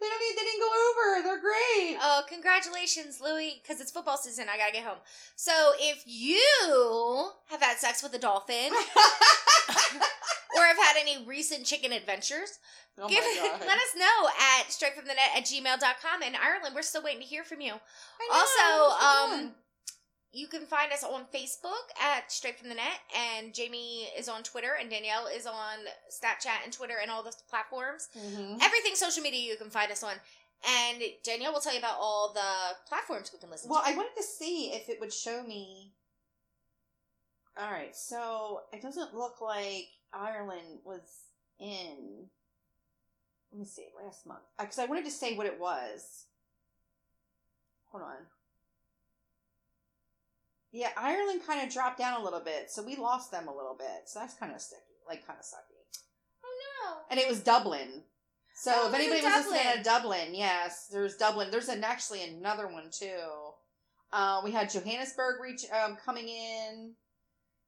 [0.00, 0.36] They don't need.
[0.36, 1.22] They didn't go over.
[1.22, 4.46] They're great." Oh, congratulations, Louie, because it's football season.
[4.52, 4.98] I gotta get home.
[5.36, 8.72] So, if you have had sex with a dolphin
[10.62, 12.58] or have had any recent chicken adventures,
[12.98, 13.60] oh give my god.
[13.66, 16.22] let us know at straightfromthenet at gmail.com.
[16.22, 17.72] In Ireland, we're still waiting to hear from you.
[18.32, 19.54] Also, um.
[20.34, 24.42] You can find us on Facebook at Straight From The Net, and Jamie is on
[24.42, 25.76] Twitter, and Danielle is on
[26.10, 28.08] Snapchat and Twitter and all the platforms.
[28.16, 28.56] Mhm.
[28.62, 30.18] Everything social media you can find us on.
[30.66, 33.90] And Danielle will tell you about all the platforms we can listen Well, to.
[33.90, 35.92] I wanted to see if it would show me.
[37.58, 41.00] All right, so it doesn't look like Ireland was
[41.58, 42.26] in.
[43.52, 44.40] Let me see, last month.
[44.58, 46.26] Because I wanted to say what it was.
[47.90, 48.16] Hold on.
[50.72, 53.76] Yeah, Ireland kind of dropped down a little bit, so we lost them a little
[53.78, 54.06] bit.
[54.06, 55.76] So that's kind of sticky, like kind of sucky.
[56.44, 56.96] oh no!
[57.10, 58.02] And it was Dublin.
[58.54, 59.76] So Oh, if anybody was listening Dublin.
[59.76, 61.48] to Dublin, yes, there's Dublin.
[61.50, 63.20] There's an actually another one too.
[64.14, 66.92] Uh, we had Johannesburg reach um, coming in,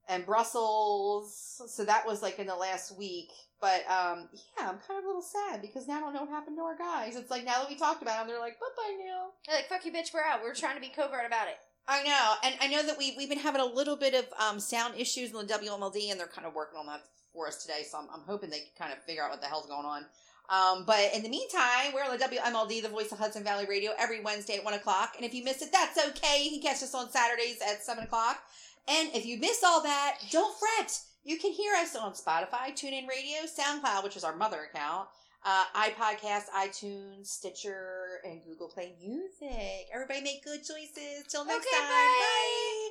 [0.08, 1.62] and Brussels.
[1.68, 3.30] So that was like in the last week.
[3.60, 6.30] But um, yeah, I'm kind of a little sad because now I don't know what
[6.30, 7.16] happened to our guys.
[7.16, 9.28] It's like now that we talked about them, they're like, bye bye now.
[9.46, 10.42] They're like, fuck you, bitch, we're out.
[10.42, 11.56] We're trying to be covert about it.
[11.86, 14.58] I know, and I know that we we've been having a little bit of um,
[14.58, 17.02] sound issues in the WMLD, and they're kind of working on that
[17.32, 17.82] for us today.
[17.90, 20.04] So I'm, I'm hoping they can kind of figure out what the hell's going on.
[20.50, 23.92] Um, but in the meantime, we're on the WMLD, the voice of Hudson Valley Radio,
[23.98, 25.14] every Wednesday at one o'clock.
[25.16, 26.44] And if you miss it, that's okay.
[26.44, 28.42] You can catch us on Saturdays at seven o'clock.
[28.88, 30.98] And if you miss all that, don't fret.
[31.24, 35.08] You can hear us on Spotify, TuneIn Radio, SoundCloud, which is our mother account,
[35.44, 39.86] uh, iPodcast, iTunes, Stitcher, and Google Play Music.
[39.92, 41.24] Everybody make good choices.
[41.28, 41.88] Till next Okay, time.
[41.88, 42.16] bye.
[42.20, 42.83] bye.